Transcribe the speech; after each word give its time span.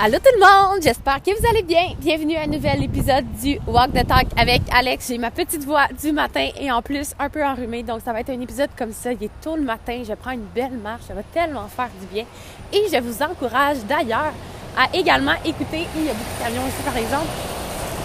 Allô 0.00 0.16
tout 0.18 0.30
le 0.32 0.38
monde, 0.38 0.80
j'espère 0.80 1.20
que 1.20 1.36
vous 1.36 1.44
allez 1.48 1.64
bien. 1.64 1.88
Bienvenue 1.98 2.36
à 2.36 2.42
un 2.42 2.46
nouvel 2.46 2.84
épisode 2.84 3.24
du 3.42 3.58
Walk 3.66 3.90
the 3.92 4.06
Talk 4.06 4.28
avec 4.36 4.62
Alex. 4.72 5.08
J'ai 5.08 5.18
ma 5.18 5.32
petite 5.32 5.64
voix 5.64 5.88
du 6.00 6.12
matin 6.12 6.50
et 6.56 6.70
en 6.70 6.82
plus 6.82 7.14
un 7.18 7.28
peu 7.28 7.44
enrhumée, 7.44 7.82
donc 7.82 8.02
ça 8.04 8.12
va 8.12 8.20
être 8.20 8.30
un 8.30 8.40
épisode 8.40 8.70
comme 8.78 8.92
ça. 8.92 9.10
Il 9.12 9.24
est 9.24 9.40
tôt 9.42 9.56
le 9.56 9.62
matin, 9.62 10.00
je 10.06 10.14
prends 10.14 10.30
une 10.30 10.46
belle 10.54 10.78
marche, 10.80 11.02
ça 11.08 11.14
va 11.14 11.24
tellement 11.24 11.66
faire 11.66 11.90
du 12.00 12.06
bien. 12.14 12.24
Et 12.72 12.84
je 12.92 13.00
vous 13.00 13.24
encourage 13.24 13.78
d'ailleurs 13.88 14.32
à 14.76 14.96
également 14.96 15.34
écouter, 15.44 15.88
il 15.96 16.04
y 16.04 16.10
a 16.10 16.12
beaucoup 16.12 16.38
de 16.38 16.44
camions 16.44 16.68
ici 16.68 16.82
par 16.84 16.96
exemple, 16.96 17.26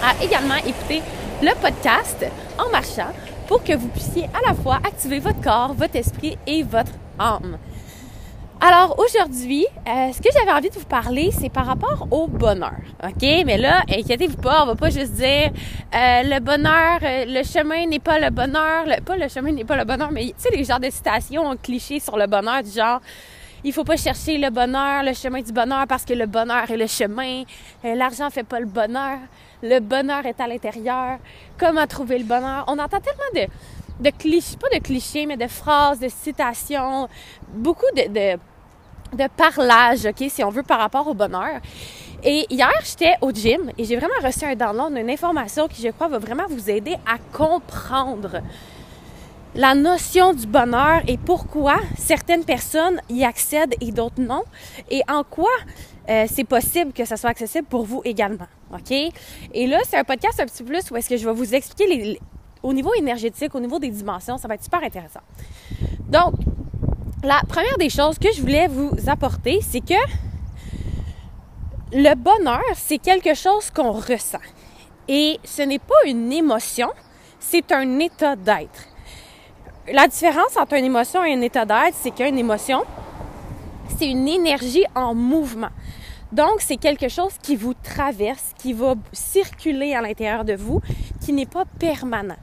à 0.02 0.24
également 0.24 0.56
écouter 0.66 1.00
le 1.42 1.54
podcast 1.60 2.26
en 2.58 2.70
marchant 2.70 3.12
pour 3.46 3.62
que 3.62 3.76
vous 3.76 3.86
puissiez 3.86 4.24
à 4.24 4.48
la 4.48 4.54
fois 4.54 4.80
activer 4.84 5.20
votre 5.20 5.40
corps, 5.40 5.74
votre 5.74 5.94
esprit 5.94 6.36
et 6.44 6.64
votre 6.64 6.90
âme. 7.20 7.56
Alors 8.60 8.98
aujourd'hui, 8.98 9.66
euh, 9.86 10.12
ce 10.12 10.22
que 10.22 10.28
j'avais 10.32 10.52
envie 10.52 10.70
de 10.70 10.74
vous 10.74 10.86
parler, 10.86 11.30
c'est 11.32 11.50
par 11.50 11.66
rapport 11.66 12.06
au 12.10 12.28
bonheur. 12.28 12.78
OK? 13.02 13.22
Mais 13.44 13.58
là, 13.58 13.82
inquiétez-vous 13.90 14.36
pas, 14.36 14.62
on 14.62 14.66
va 14.66 14.74
pas 14.74 14.90
juste 14.90 15.12
dire 15.12 15.50
euh, 15.94 16.22
le 16.22 16.40
bonheur, 16.40 16.98
euh, 17.02 17.24
le 17.26 17.42
chemin 17.42 17.86
n'est 17.86 17.98
pas 17.98 18.18
le 18.18 18.30
bonheur, 18.30 18.86
pas 19.04 19.16
le 19.16 19.28
chemin 19.28 19.52
n'est 19.52 19.64
pas 19.64 19.76
le 19.76 19.84
bonheur, 19.84 20.10
mais 20.12 20.26
tu 20.26 20.34
sais, 20.38 20.50
les 20.50 20.64
genres 20.64 20.80
de 20.80 20.88
citations 20.88 21.56
clichés 21.62 22.00
sur 22.00 22.16
le 22.16 22.26
bonheur, 22.26 22.62
du 22.62 22.70
genre 22.70 23.00
il 23.64 23.72
faut 23.72 23.84
pas 23.84 23.96
chercher 23.96 24.38
le 24.38 24.50
bonheur, 24.50 25.02
le 25.02 25.14
chemin 25.14 25.42
du 25.42 25.52
bonheur 25.52 25.86
parce 25.88 26.04
que 26.04 26.14
le 26.14 26.26
bonheur 26.26 26.70
est 26.70 26.76
le 26.76 26.86
chemin, 26.86 27.44
l'argent 27.82 28.28
fait 28.30 28.44
pas 28.44 28.60
le 28.60 28.66
bonheur, 28.66 29.18
le 29.62 29.80
bonheur 29.80 30.24
est 30.26 30.38
à 30.40 30.46
l'intérieur, 30.46 31.18
comment 31.58 31.86
trouver 31.86 32.18
le 32.18 32.24
bonheur? 32.24 32.64
On 32.68 32.78
entend 32.78 33.00
tellement 33.00 33.46
de 33.46 33.50
de 34.00 34.10
clichés, 34.10 34.56
pas 34.56 34.68
de 34.76 34.82
clichés, 34.82 35.26
mais 35.26 35.36
de 35.36 35.46
phrases, 35.46 36.00
de 36.00 36.08
citations, 36.08 37.08
beaucoup 37.54 37.86
de, 37.96 38.36
de, 39.16 39.28
parlage, 39.36 40.06
OK, 40.06 40.24
si 40.28 40.42
on 40.42 40.50
veut, 40.50 40.62
par 40.62 40.78
rapport 40.78 41.06
au 41.06 41.14
bonheur. 41.14 41.60
Et 42.22 42.46
hier, 42.50 42.72
j'étais 42.84 43.14
au 43.20 43.30
gym 43.30 43.70
et 43.76 43.84
j'ai 43.84 43.96
vraiment 43.96 44.14
reçu 44.22 44.44
un 44.44 44.54
download, 44.54 44.96
une 44.96 45.10
information 45.10 45.68
qui, 45.68 45.82
je 45.82 45.88
crois, 45.88 46.08
va 46.08 46.18
vraiment 46.18 46.46
vous 46.48 46.70
aider 46.70 46.96
à 47.06 47.18
comprendre 47.36 48.40
la 49.54 49.74
notion 49.74 50.32
du 50.32 50.46
bonheur 50.46 51.02
et 51.06 51.16
pourquoi 51.16 51.76
certaines 51.96 52.44
personnes 52.44 53.00
y 53.08 53.24
accèdent 53.24 53.74
et 53.80 53.92
d'autres 53.92 54.20
non, 54.20 54.42
et 54.90 55.02
en 55.08 55.22
quoi 55.22 55.50
euh, 56.08 56.26
c'est 56.28 56.44
possible 56.44 56.92
que 56.92 57.04
ça 57.04 57.16
soit 57.16 57.30
accessible 57.30 57.66
pour 57.66 57.84
vous 57.84 58.02
également. 58.04 58.46
OK? 58.72 58.90
Et 58.90 59.66
là, 59.66 59.78
c'est 59.88 59.96
un 59.96 60.04
podcast 60.04 60.40
un 60.40 60.46
petit 60.46 60.62
peu 60.62 60.70
plus 60.70 60.90
où 60.90 60.96
est-ce 60.96 61.08
que 61.08 61.16
je 61.16 61.24
vais 61.24 61.32
vous 61.32 61.54
expliquer 61.54 61.86
les, 61.86 62.20
au 62.64 62.72
niveau 62.72 62.94
énergétique, 62.94 63.54
au 63.54 63.60
niveau 63.60 63.78
des 63.78 63.90
dimensions, 63.90 64.38
ça 64.38 64.48
va 64.48 64.54
être 64.54 64.64
super 64.64 64.82
intéressant. 64.82 65.20
Donc, 66.08 66.34
la 67.22 67.42
première 67.46 67.76
des 67.78 67.90
choses 67.90 68.18
que 68.18 68.32
je 68.34 68.40
voulais 68.40 68.68
vous 68.68 68.90
apporter, 69.06 69.60
c'est 69.60 69.80
que 69.80 70.00
le 71.92 72.14
bonheur, 72.14 72.62
c'est 72.74 72.98
quelque 72.98 73.34
chose 73.34 73.70
qu'on 73.70 73.92
ressent. 73.92 74.38
Et 75.08 75.38
ce 75.44 75.60
n'est 75.62 75.78
pas 75.78 76.06
une 76.06 76.32
émotion, 76.32 76.88
c'est 77.38 77.70
un 77.70 77.98
état 77.98 78.34
d'être. 78.34 78.88
La 79.92 80.08
différence 80.08 80.56
entre 80.56 80.74
une 80.74 80.86
émotion 80.86 81.22
et 81.22 81.34
un 81.34 81.42
état 81.42 81.66
d'être, 81.66 81.94
c'est 82.00 82.12
qu'une 82.12 82.38
émotion, 82.38 82.82
c'est 83.98 84.08
une 84.08 84.26
énergie 84.26 84.84
en 84.94 85.14
mouvement. 85.14 85.68
Donc, 86.32 86.60
c'est 86.60 86.78
quelque 86.78 87.08
chose 87.08 87.34
qui 87.42 87.54
vous 87.54 87.74
traverse, 87.74 88.54
qui 88.58 88.72
va 88.72 88.94
circuler 89.12 89.94
à 89.94 90.00
l'intérieur 90.00 90.44
de 90.44 90.54
vous, 90.54 90.80
qui 91.20 91.32
n'est 91.32 91.46
pas 91.46 91.64
permanent. 91.78 92.36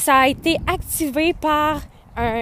Ça 0.00 0.14
a 0.14 0.28
été 0.28 0.56
activé 0.66 1.34
par 1.38 1.82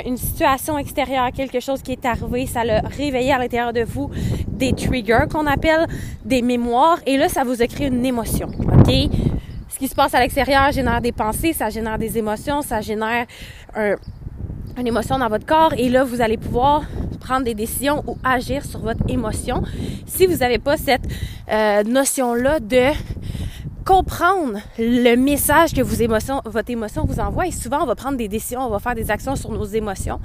une 0.07 0.17
situation 0.17 0.79
extérieure, 0.79 1.33
quelque 1.33 1.59
chose 1.59 1.83
qui 1.83 1.91
est 1.91 2.07
arrivé, 2.07 2.47
ça 2.47 2.65
l'a 2.65 2.83
réveillé 2.83 3.33
à 3.33 3.39
l'intérieur 3.39 3.73
de 3.73 3.83
vous 3.83 4.11
des 4.47 4.73
triggers 4.73 5.27
qu'on 5.29 5.45
appelle 5.45 5.89
des 6.25 6.41
mémoires, 6.41 6.99
et 7.05 7.17
là, 7.17 7.29
ça 7.29 7.43
vous 7.43 7.61
a 7.61 7.67
créé 7.67 7.89
une 7.89 8.07
émotion, 8.07 8.47
OK? 8.49 8.93
Ce 9.69 9.77
qui 9.77 9.89
se 9.89 9.95
passe 9.97 10.15
à 10.15 10.21
l'extérieur 10.21 10.71
génère 10.71 11.01
des 11.01 11.11
pensées, 11.11 11.53
ça 11.53 11.69
génère 11.69 11.99
des 11.99 12.17
émotions, 12.17 12.63
ça 12.63 12.81
génère 12.81 13.27
une 13.77 14.87
émotion 14.87 15.19
dans 15.19 15.29
votre 15.29 15.45
corps, 15.45 15.75
et 15.77 15.89
là, 15.89 16.05
vous 16.05 16.21
allez 16.21 16.37
pouvoir 16.37 16.83
prendre 17.19 17.45
des 17.45 17.55
décisions 17.55 18.05
ou 18.07 18.17
agir 18.23 18.65
sur 18.65 18.79
votre 18.79 19.03
émotion. 19.09 19.65
Si 20.07 20.27
vous 20.27 20.37
n'avez 20.37 20.59
pas 20.59 20.77
cette 20.77 21.03
euh, 21.51 21.83
notion-là 21.83 22.61
de 22.61 22.93
comprendre 23.89 24.59
le 24.79 25.17
message 25.17 25.73
que 25.73 25.81
vos 25.81 25.95
émotions, 25.95 26.43
votre 26.45 26.71
émotion 26.71 27.07
vous 27.07 27.21
envoie. 27.21 27.47
Et 27.47 27.53
souvent, 27.53 27.83
on 27.83 27.87
va 27.87 27.95
prendre 27.95 28.19
des 28.19 28.29
décisions, 28.29 28.61
on 28.61 28.69
va 28.69 28.81
faire 28.81 28.95
des 28.95 29.11
actions 29.11 29.35
sur 29.35 29.51
nos 29.51 29.65
émotions, 29.65 30.21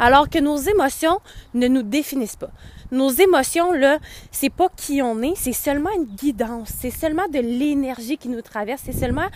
alors 0.00 0.28
que 0.28 0.40
nos 0.40 0.56
émotions 0.56 1.20
ne 1.54 1.68
nous 1.68 1.84
définissent 1.84 2.34
pas. 2.34 2.50
Nos 2.90 3.10
émotions, 3.10 3.70
là, 3.70 3.98
c'est 4.32 4.50
pas 4.50 4.68
qui 4.76 5.00
on 5.00 5.22
est, 5.22 5.34
c'est 5.36 5.52
seulement 5.52 5.90
une 5.96 6.06
guidance, 6.06 6.72
c'est 6.76 6.90
seulement 6.90 7.28
de 7.32 7.38
l'énergie 7.38 8.18
qui 8.18 8.28
nous 8.28 8.42
traverse, 8.42 8.82
c'est 8.84 8.98
seulement 8.98 9.28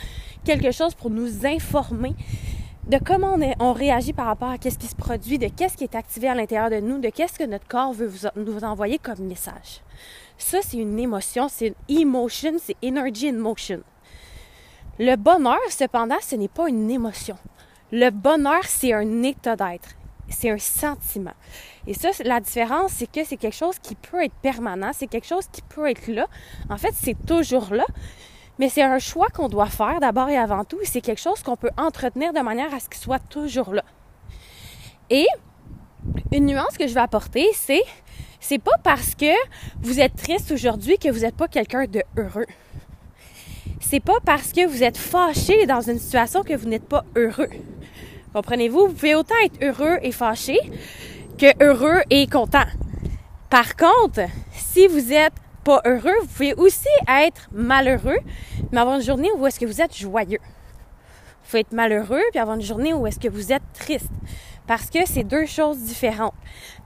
quelque 0.44 0.72
chose 0.72 0.94
pour 0.94 1.10
nous 1.10 1.46
informer 1.46 2.16
de 2.88 2.98
comment 2.98 3.36
on, 3.60 3.72
réagit 3.74 4.14
par 4.14 4.26
rapport 4.26 4.48
à 4.48 4.56
ce 4.62 4.78
qui 4.78 4.86
se 4.86 4.96
produit, 4.96 5.38
de 5.38 5.48
qu'est-ce 5.48 5.76
qui 5.76 5.84
est 5.84 5.94
activé 5.94 6.28
à 6.28 6.34
l'intérieur 6.34 6.70
de 6.70 6.80
nous, 6.80 6.98
de 6.98 7.10
qu'est-ce 7.10 7.38
que 7.38 7.44
notre 7.44 7.68
corps 7.68 7.92
veut 7.92 8.10
nous 8.36 8.64
envoyer 8.64 8.98
comme 8.98 9.20
message. 9.20 9.82
Ça, 10.38 10.58
c'est 10.62 10.78
une 10.78 10.98
émotion, 10.98 11.48
c'est 11.48 11.74
une 11.88 11.98
emotion, 12.00 12.52
c'est 12.58 12.76
energy 12.82 13.28
in 13.28 13.34
motion. 13.34 13.82
Le 14.98 15.16
bonheur, 15.16 15.58
cependant, 15.68 16.16
ce 16.22 16.36
n'est 16.36 16.48
pas 16.48 16.68
une 16.68 16.90
émotion. 16.90 17.36
Le 17.92 18.10
bonheur, 18.10 18.64
c'est 18.64 18.94
un 18.94 19.22
état 19.22 19.54
d'être. 19.54 19.90
C'est 20.30 20.50
un 20.50 20.58
sentiment. 20.58 21.32
Et 21.86 21.94
ça, 21.94 22.10
la 22.24 22.40
différence, 22.40 22.92
c'est 22.92 23.10
que 23.10 23.24
c'est 23.24 23.36
quelque 23.36 23.56
chose 23.56 23.78
qui 23.78 23.94
peut 23.94 24.22
être 24.22 24.34
permanent, 24.42 24.90
c'est 24.92 25.06
quelque 25.06 25.26
chose 25.26 25.46
qui 25.50 25.62
peut 25.62 25.88
être 25.88 26.06
là. 26.08 26.26
En 26.68 26.76
fait, 26.76 26.92
c'est 26.94 27.16
toujours 27.26 27.72
là, 27.72 27.86
mais 28.58 28.68
c'est 28.68 28.82
un 28.82 28.98
choix 28.98 29.28
qu'on 29.28 29.48
doit 29.48 29.66
faire 29.66 30.00
d'abord 30.00 30.28
et 30.28 30.36
avant 30.36 30.64
tout. 30.64 30.78
C'est 30.84 31.00
quelque 31.00 31.20
chose 31.20 31.42
qu'on 31.42 31.56
peut 31.56 31.70
entretenir 31.76 32.32
de 32.32 32.40
manière 32.40 32.74
à 32.74 32.80
ce 32.80 32.88
qu'il 32.88 33.00
soit 33.00 33.20
toujours 33.28 33.72
là. 33.72 33.84
Et 35.10 35.26
une 36.32 36.46
nuance 36.46 36.76
que 36.78 36.86
je 36.86 36.94
vais 36.94 37.00
apporter, 37.00 37.46
c'est 37.54 37.82
c'est 38.40 38.58
pas 38.58 38.78
parce 38.84 39.14
que 39.14 39.32
vous 39.80 40.00
êtes 40.00 40.14
triste 40.16 40.52
aujourd'hui 40.52 40.96
que 40.98 41.08
vous 41.08 41.20
n'êtes 41.20 41.36
pas 41.36 41.48
quelqu'un 41.48 41.86
de 41.86 42.02
heureux. 42.16 42.46
C'est 43.80 44.00
pas 44.00 44.18
parce 44.24 44.52
que 44.52 44.66
vous 44.66 44.82
êtes 44.82 44.96
fâché 44.96 45.66
dans 45.66 45.80
une 45.80 45.98
situation 45.98 46.42
que 46.42 46.54
vous 46.54 46.68
n'êtes 46.68 46.86
pas 46.86 47.04
heureux. 47.16 47.50
Comprenez-vous? 48.32 48.88
Vous 48.88 48.92
pouvez 48.92 49.14
autant 49.14 49.34
être 49.44 49.62
heureux 49.62 49.98
et 50.02 50.12
fâché 50.12 50.58
que 51.38 51.46
heureux 51.62 52.02
et 52.10 52.26
content. 52.26 52.66
Par 53.50 53.76
contre, 53.76 54.20
si 54.52 54.86
vous 54.86 55.12
êtes 55.12 55.32
heureux, 55.84 56.14
vous 56.20 56.26
pouvez 56.26 56.54
aussi 56.54 56.88
être 57.08 57.48
malheureux, 57.52 58.18
mais 58.72 58.80
avoir 58.80 58.96
une 58.96 59.02
journée 59.02 59.30
où 59.36 59.46
est-ce 59.46 59.60
que 59.60 59.66
vous 59.66 59.80
êtes 59.80 59.96
joyeux. 59.96 60.40
Vous 60.40 61.50
pouvez 61.50 61.60
être 61.60 61.72
malheureux 61.72 62.22
puis 62.30 62.40
avoir 62.40 62.56
une 62.56 62.62
journée 62.62 62.92
où 62.92 63.06
est-ce 63.06 63.18
que 63.18 63.28
vous 63.28 63.52
êtes 63.52 63.62
triste. 63.74 64.10
Parce 64.66 64.90
que 64.90 65.00
c'est 65.06 65.24
deux 65.24 65.46
choses 65.46 65.78
différentes. 65.78 66.34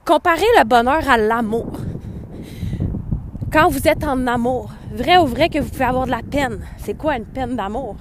Comparez 0.05 0.46
le 0.58 0.64
bonheur 0.64 1.08
à 1.08 1.17
l'amour. 1.17 1.73
Quand 3.52 3.69
vous 3.69 3.88
êtes 3.88 4.05
en 4.05 4.26
amour, 4.26 4.70
vrai 4.93 5.19
ou 5.19 5.26
vrai 5.26 5.49
que 5.49 5.58
vous 5.58 5.69
pouvez 5.69 5.85
avoir 5.85 6.06
de 6.06 6.12
la 6.12 6.23
peine. 6.23 6.64
C'est 6.78 6.96
quoi 6.96 7.17
une 7.17 7.26
peine 7.26 7.56
d'amour? 7.56 7.96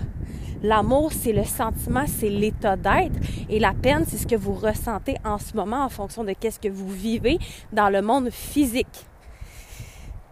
L'amour, 0.63 1.11
c'est 1.11 1.33
le 1.33 1.43
sentiment, 1.43 2.05
c'est 2.07 2.29
l'état 2.29 2.75
d'être. 2.75 3.19
Et 3.49 3.59
la 3.59 3.73
peine, 3.73 4.05
c'est 4.07 4.17
ce 4.17 4.27
que 4.27 4.35
vous 4.35 4.53
ressentez 4.53 5.17
en 5.25 5.39
ce 5.39 5.55
moment 5.55 5.83
en 5.83 5.89
fonction 5.89 6.23
de 6.23 6.33
qu'est-ce 6.33 6.59
que 6.59 6.69
vous 6.69 6.87
vivez 6.87 7.39
dans 7.73 7.89
le 7.89 8.01
monde 8.03 8.29
physique. 8.29 9.07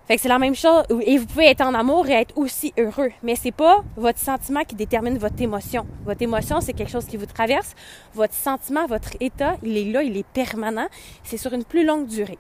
Fait 0.10 0.16
que 0.16 0.24
c'est 0.24 0.28
la 0.28 0.40
même 0.40 0.56
chose. 0.56 0.86
Et 1.06 1.20
vous 1.20 1.28
pouvez 1.28 1.46
être 1.46 1.62
en 1.62 1.76
amour 1.76 2.08
et 2.10 2.14
être 2.14 2.36
aussi 2.36 2.74
heureux. 2.80 3.12
Mais 3.22 3.36
c'est 3.36 3.52
pas 3.52 3.84
votre 3.96 4.18
sentiment 4.18 4.64
qui 4.64 4.74
détermine 4.74 5.20
votre 5.20 5.40
émotion. 5.40 5.86
Votre 6.04 6.24
émotion, 6.24 6.62
c'est 6.62 6.74
quelque 6.74 6.90
chose 6.90 7.06
qui 7.06 7.16
vous 7.16 7.28
traverse. 7.28 7.76
Votre 8.16 8.34
sentiment, 8.34 8.88
votre 8.88 9.12
état, 9.20 9.58
il 9.62 9.78
est 9.78 9.86
là, 9.92 10.02
il 10.02 10.18
est 10.18 10.26
permanent. 10.26 10.88
C'est 11.24 11.38
sur 11.38 11.54
une 11.54 11.64
plus 11.64 11.86
longue 11.86 12.08
durée. 12.08 12.40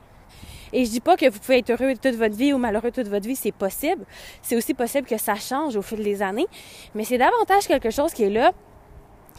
Et 0.73 0.83
je 0.83 0.89
dis 0.89 0.99
pas 0.99 1.15
que 1.15 1.29
vous 1.29 1.37
pouvez 1.37 1.59
être 1.59 1.69
heureux 1.69 1.93
toute 1.93 2.15
votre 2.15 2.35
vie 2.35 2.53
ou 2.53 2.57
malheureux 2.57 2.89
toute 2.89 3.07
votre 3.07 3.27
vie, 3.27 3.35
c'est 3.35 3.51
possible. 3.51 4.03
C'est 4.41 4.55
aussi 4.55 4.73
possible 4.73 5.07
que 5.07 5.17
ça 5.19 5.35
change 5.35 5.75
au 5.75 5.83
fil 5.83 6.01
des 6.03 6.23
années. 6.23 6.47
Mais 6.95 7.03
c'est 7.03 7.19
davantage 7.19 7.67
quelque 7.67 7.91
chose 7.91 8.13
qui 8.13 8.23
est 8.23 8.31
là, 8.31 8.51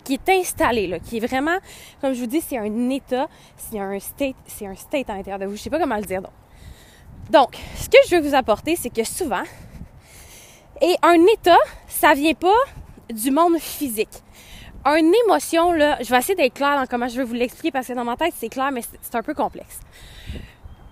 qui 0.04 0.14
est 0.14 0.28
installé, 0.28 0.86
là, 0.86 1.00
qui 1.00 1.16
est 1.16 1.26
vraiment, 1.26 1.58
comme 2.00 2.12
je 2.12 2.20
vous 2.20 2.26
dis, 2.26 2.40
c'est 2.40 2.58
un 2.58 2.90
état, 2.90 3.26
c'est 3.56 3.80
un 3.80 3.98
state, 3.98 4.36
c'est 4.46 4.68
un 4.68 4.76
state 4.76 5.10
à 5.10 5.16
l'intérieur 5.16 5.40
de 5.40 5.46
vous. 5.46 5.56
Je 5.56 5.62
sais 5.62 5.70
pas 5.70 5.80
comment 5.80 5.96
le 5.96 6.02
dire. 6.02 6.22
Donc, 6.22 6.32
donc 7.28 7.56
ce 7.76 7.88
que 7.88 7.98
je 8.08 8.16
veux 8.16 8.28
vous 8.28 8.34
apporter, 8.34 8.76
c'est 8.76 8.90
que 8.90 9.04
souvent, 9.04 9.42
et 10.80 10.96
un 11.02 11.22
état, 11.26 11.58
ça 11.88 12.14
vient 12.14 12.34
pas 12.34 12.48
du 13.12 13.30
monde 13.30 13.58
physique. 13.58 14.22
Une 14.86 15.12
émotion, 15.26 15.72
là, 15.72 15.98
je 16.00 16.08
vais 16.08 16.18
essayer 16.18 16.34
d'être 16.34 16.54
clair 16.54 16.78
dans 16.78 16.86
comment 16.86 17.06
je 17.06 17.18
vais 17.18 17.24
vous 17.24 17.34
l'expliquer 17.34 17.70
parce 17.70 17.86
que 17.86 17.92
dans 17.92 18.04
ma 18.04 18.16
tête, 18.16 18.32
c'est 18.36 18.48
clair, 18.48 18.70
mais 18.72 18.80
c'est 18.82 19.14
un 19.14 19.22
peu 19.22 19.34
complexe. 19.34 19.80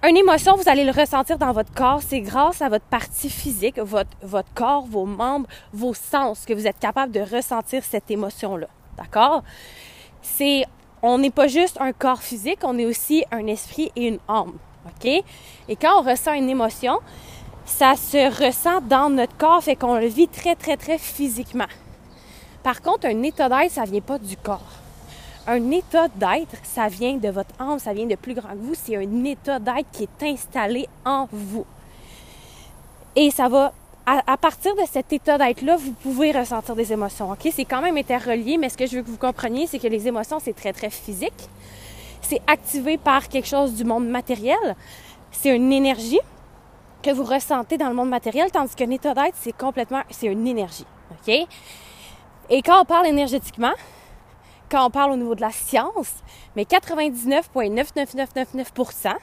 Une 0.06 0.16
émotion, 0.16 0.56
vous 0.56 0.68
allez 0.68 0.84
le 0.84 0.92
ressentir 0.92 1.38
dans 1.38 1.52
votre 1.52 1.72
corps. 1.72 2.02
C'est 2.02 2.20
grâce 2.20 2.60
à 2.60 2.68
votre 2.68 2.84
partie 2.84 3.30
physique, 3.30 3.78
votre, 3.78 4.10
votre 4.22 4.52
corps, 4.54 4.86
vos 4.86 5.06
membres, 5.06 5.48
vos 5.72 5.94
sens 5.94 6.44
que 6.44 6.52
vous 6.52 6.66
êtes 6.66 6.78
capable 6.78 7.12
de 7.12 7.20
ressentir 7.20 7.82
cette 7.82 8.10
émotion-là. 8.10 8.68
D'accord? 8.96 9.42
C'est, 10.20 10.66
on 11.02 11.18
n'est 11.18 11.30
pas 11.30 11.48
juste 11.48 11.78
un 11.80 11.92
corps 11.92 12.22
physique, 12.22 12.60
on 12.62 12.78
est 12.78 12.84
aussi 12.84 13.24
un 13.32 13.46
esprit 13.46 13.90
et 13.96 14.08
une 14.08 14.18
âme. 14.28 14.58
OK? 14.88 15.24
Et 15.68 15.76
quand 15.76 16.00
on 16.00 16.08
ressent 16.08 16.32
une 16.32 16.48
émotion, 16.48 16.98
ça 17.64 17.94
se 17.96 18.44
ressent 18.44 18.80
dans 18.80 19.10
notre 19.10 19.36
corps, 19.36 19.62
fait 19.62 19.76
qu'on 19.76 19.98
le 19.98 20.06
vit 20.06 20.28
très, 20.28 20.54
très, 20.54 20.76
très 20.76 20.98
physiquement. 20.98 21.66
Par 22.62 22.82
contre, 22.82 23.06
un 23.06 23.22
état 23.22 23.48
d'être, 23.48 23.72
ça 23.72 23.84
vient 23.84 24.00
pas 24.00 24.18
du 24.18 24.36
corps. 24.36 24.72
Un 25.46 25.70
état 25.70 26.08
d'être, 26.08 26.56
ça 26.64 26.88
vient 26.88 27.14
de 27.14 27.28
votre 27.28 27.54
âme, 27.58 27.78
ça 27.78 27.92
vient 27.92 28.06
de 28.06 28.16
plus 28.16 28.34
grand 28.34 28.50
que 28.50 28.58
vous. 28.58 28.74
C'est 28.74 28.96
un 28.96 29.24
état 29.24 29.58
d'être 29.58 29.90
qui 29.92 30.04
est 30.04 30.22
installé 30.26 30.88
en 31.04 31.28
vous. 31.30 31.64
Et 33.16 33.30
ça 33.30 33.48
va, 33.48 33.72
à, 34.06 34.36
partir 34.36 34.74
de 34.74 34.82
cet 34.90 35.12
état 35.12 35.38
d'être-là, 35.38 35.76
vous 35.76 35.92
pouvez 35.92 36.32
ressentir 36.32 36.74
des 36.74 36.92
émotions. 36.92 37.30
OK? 37.30 37.48
C'est 37.52 37.64
quand 37.64 37.80
même 37.80 37.96
interrelié, 37.96 38.56
mais 38.58 38.68
ce 38.68 38.76
que 38.76 38.86
je 38.86 38.96
veux 38.96 39.02
que 39.02 39.10
vous 39.10 39.16
compreniez, 39.16 39.66
c'est 39.66 39.78
que 39.78 39.88
les 39.88 40.06
émotions, 40.06 40.38
c'est 40.40 40.54
très, 40.54 40.72
très 40.72 40.90
physique. 40.90 41.48
C'est 42.28 42.42
activé 42.46 42.98
par 42.98 43.28
quelque 43.28 43.48
chose 43.48 43.72
du 43.72 43.84
monde 43.84 44.06
matériel. 44.06 44.76
C'est 45.30 45.56
une 45.56 45.72
énergie 45.72 46.20
que 47.02 47.10
vous 47.10 47.24
ressentez 47.24 47.78
dans 47.78 47.88
le 47.88 47.94
monde 47.94 48.10
matériel, 48.10 48.50
tandis 48.50 48.74
qu'un 48.74 48.90
état 48.90 49.14
d'être, 49.14 49.36
c'est 49.40 49.56
complètement, 49.56 50.02
c'est 50.10 50.26
une 50.26 50.46
énergie. 50.46 50.84
OK? 51.10 51.32
Et 52.50 52.60
quand 52.60 52.82
on 52.82 52.84
parle 52.84 53.06
énergétiquement, 53.06 53.72
quand 54.70 54.84
on 54.84 54.90
parle 54.90 55.12
au 55.12 55.16
niveau 55.16 55.34
de 55.34 55.40
la 55.40 55.52
science, 55.52 56.16
mais 56.54 56.64
99,99999% 56.64 59.14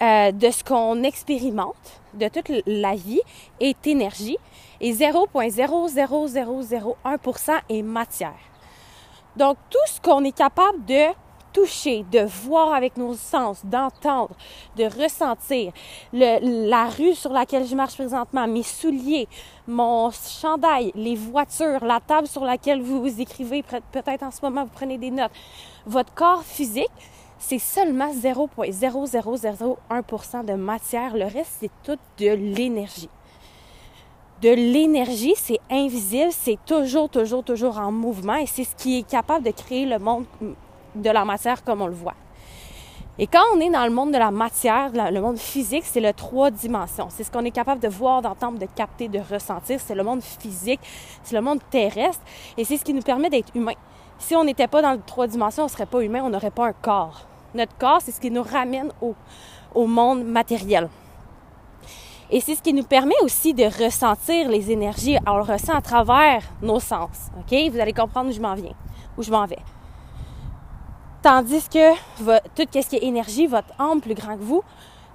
euh, 0.00 0.32
de 0.32 0.50
ce 0.50 0.64
qu'on 0.64 1.02
expérimente, 1.02 2.00
de 2.14 2.28
toute 2.28 2.50
la 2.64 2.94
vie, 2.94 3.20
est 3.60 3.86
énergie 3.86 4.38
et 4.80 4.94
0,00001% 4.94 7.60
est 7.68 7.82
matière. 7.82 8.32
Donc, 9.36 9.58
tout 9.68 9.76
ce 9.86 10.00
qu'on 10.00 10.24
est 10.24 10.34
capable 10.34 10.82
de 10.86 11.12
toucher, 11.52 12.04
de 12.10 12.20
voir 12.20 12.72
avec 12.74 12.96
nos 12.96 13.14
sens, 13.14 13.60
d'entendre, 13.64 14.34
de 14.76 14.84
ressentir. 14.84 15.72
la 16.12 16.88
rue 16.88 17.14
sur 17.14 17.32
laquelle 17.32 17.66
je 17.66 17.74
marche 17.74 17.94
présentement, 17.94 18.46
mes 18.46 18.62
souliers, 18.62 19.26
mon 19.66 20.10
chandail, 20.10 20.92
les 20.94 21.16
voitures, 21.16 21.82
la 21.84 22.00
table 22.00 22.26
sur 22.26 22.44
laquelle 22.44 22.82
vous, 22.82 23.00
vous 23.00 23.20
écrivez, 23.20 23.62
peut-être 23.62 24.22
en 24.22 24.30
ce 24.30 24.40
moment 24.42 24.64
vous 24.64 24.70
prenez 24.72 24.98
des 24.98 25.10
notes. 25.10 25.32
Votre 25.86 26.12
corps 26.14 26.42
physique, 26.42 26.90
c'est 27.38 27.58
seulement 27.58 28.12
0,0001% 28.12 30.44
de 30.44 30.52
matière. 30.54 31.16
Le 31.16 31.24
reste, 31.24 31.56
c'est 31.60 31.70
tout 31.82 31.98
de 32.18 32.30
l'énergie. 32.30 33.08
De 34.40 34.50
l'énergie, 34.50 35.34
c'est 35.36 35.60
invisible, 35.70 36.32
c'est 36.32 36.58
toujours, 36.66 37.08
toujours, 37.08 37.44
toujours 37.44 37.78
en 37.78 37.92
mouvement 37.92 38.34
et 38.34 38.46
c'est 38.46 38.64
ce 38.64 38.74
qui 38.74 38.98
est 38.98 39.08
capable 39.08 39.44
de 39.44 39.52
créer 39.52 39.86
le 39.86 40.00
monde 40.00 40.24
de 40.94 41.10
la 41.10 41.24
matière 41.24 41.64
comme 41.64 41.82
on 41.82 41.86
le 41.86 41.94
voit. 41.94 42.14
Et 43.18 43.26
quand 43.26 43.42
on 43.54 43.60
est 43.60 43.68
dans 43.68 43.84
le 43.84 43.90
monde 43.90 44.12
de 44.12 44.18
la 44.18 44.30
matière, 44.30 44.90
le 44.94 45.20
monde 45.20 45.36
physique, 45.36 45.84
c'est 45.84 46.00
le 46.00 46.14
trois 46.14 46.50
dimensions. 46.50 47.08
C'est 47.10 47.24
ce 47.24 47.30
qu'on 47.30 47.44
est 47.44 47.50
capable 47.50 47.80
de 47.80 47.88
voir, 47.88 48.22
d'entendre, 48.22 48.58
de 48.58 48.66
capter, 48.66 49.08
de 49.08 49.18
ressentir. 49.18 49.78
C'est 49.80 49.94
le 49.94 50.02
monde 50.02 50.22
physique, 50.22 50.80
c'est 51.22 51.36
le 51.36 51.42
monde 51.42 51.60
terrestre, 51.70 52.22
et 52.56 52.64
c'est 52.64 52.78
ce 52.78 52.84
qui 52.84 52.94
nous 52.94 53.02
permet 53.02 53.28
d'être 53.28 53.54
humain. 53.54 53.74
Si 54.18 54.34
on 54.34 54.44
n'était 54.44 54.66
pas 54.66 54.80
dans 54.80 54.92
le 54.92 55.00
trois 55.04 55.26
dimensions, 55.26 55.64
on 55.64 55.66
ne 55.66 55.70
serait 55.70 55.86
pas 55.86 56.00
humain, 56.00 56.22
on 56.24 56.30
n'aurait 56.30 56.50
pas 56.50 56.68
un 56.68 56.72
corps. 56.72 57.26
Notre 57.54 57.76
corps, 57.76 58.00
c'est 58.00 58.12
ce 58.12 58.20
qui 58.20 58.30
nous 58.30 58.42
ramène 58.42 58.90
au, 59.02 59.14
au 59.74 59.86
monde 59.86 60.24
matériel. 60.24 60.88
Et 62.30 62.40
c'est 62.40 62.54
ce 62.54 62.62
qui 62.62 62.72
nous 62.72 62.84
permet 62.84 63.20
aussi 63.22 63.52
de 63.52 63.64
ressentir 63.64 64.48
les 64.48 64.70
énergies. 64.70 65.18
On 65.26 65.36
le 65.36 65.42
ressent 65.42 65.74
à 65.74 65.82
travers 65.82 66.42
nos 66.62 66.80
sens. 66.80 67.28
OK? 67.38 67.54
Vous 67.70 67.78
allez 67.78 67.92
comprendre 67.92 68.30
où 68.30 68.32
je 68.32 68.40
m'en 68.40 68.54
viens, 68.54 68.72
où 69.18 69.22
je 69.22 69.30
m'en 69.30 69.44
vais. 69.44 69.58
Tandis 71.22 71.68
que 71.68 71.94
tout 72.56 72.66
ce 72.72 72.88
qui 72.88 72.96
est 72.96 73.04
énergie, 73.04 73.46
votre 73.46 73.72
âme 73.78 74.00
plus 74.00 74.14
grand 74.14 74.36
que 74.36 74.42
vous, 74.42 74.62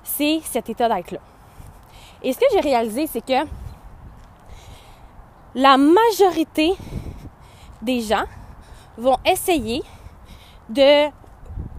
c'est 0.04 0.40
cet 0.44 0.70
état 0.70 0.88
d'être-là. 0.88 1.20
Et 2.24 2.32
ce 2.32 2.40
que 2.40 2.46
j'ai 2.54 2.62
réalisé, 2.62 3.08
c'est 3.08 3.26
que 3.26 3.46
la 5.54 5.78
majorité 5.78 6.74
des 7.82 8.02
gens 8.02 8.24
vont 8.98 9.18
essayer 9.26 9.84
de 10.70 11.10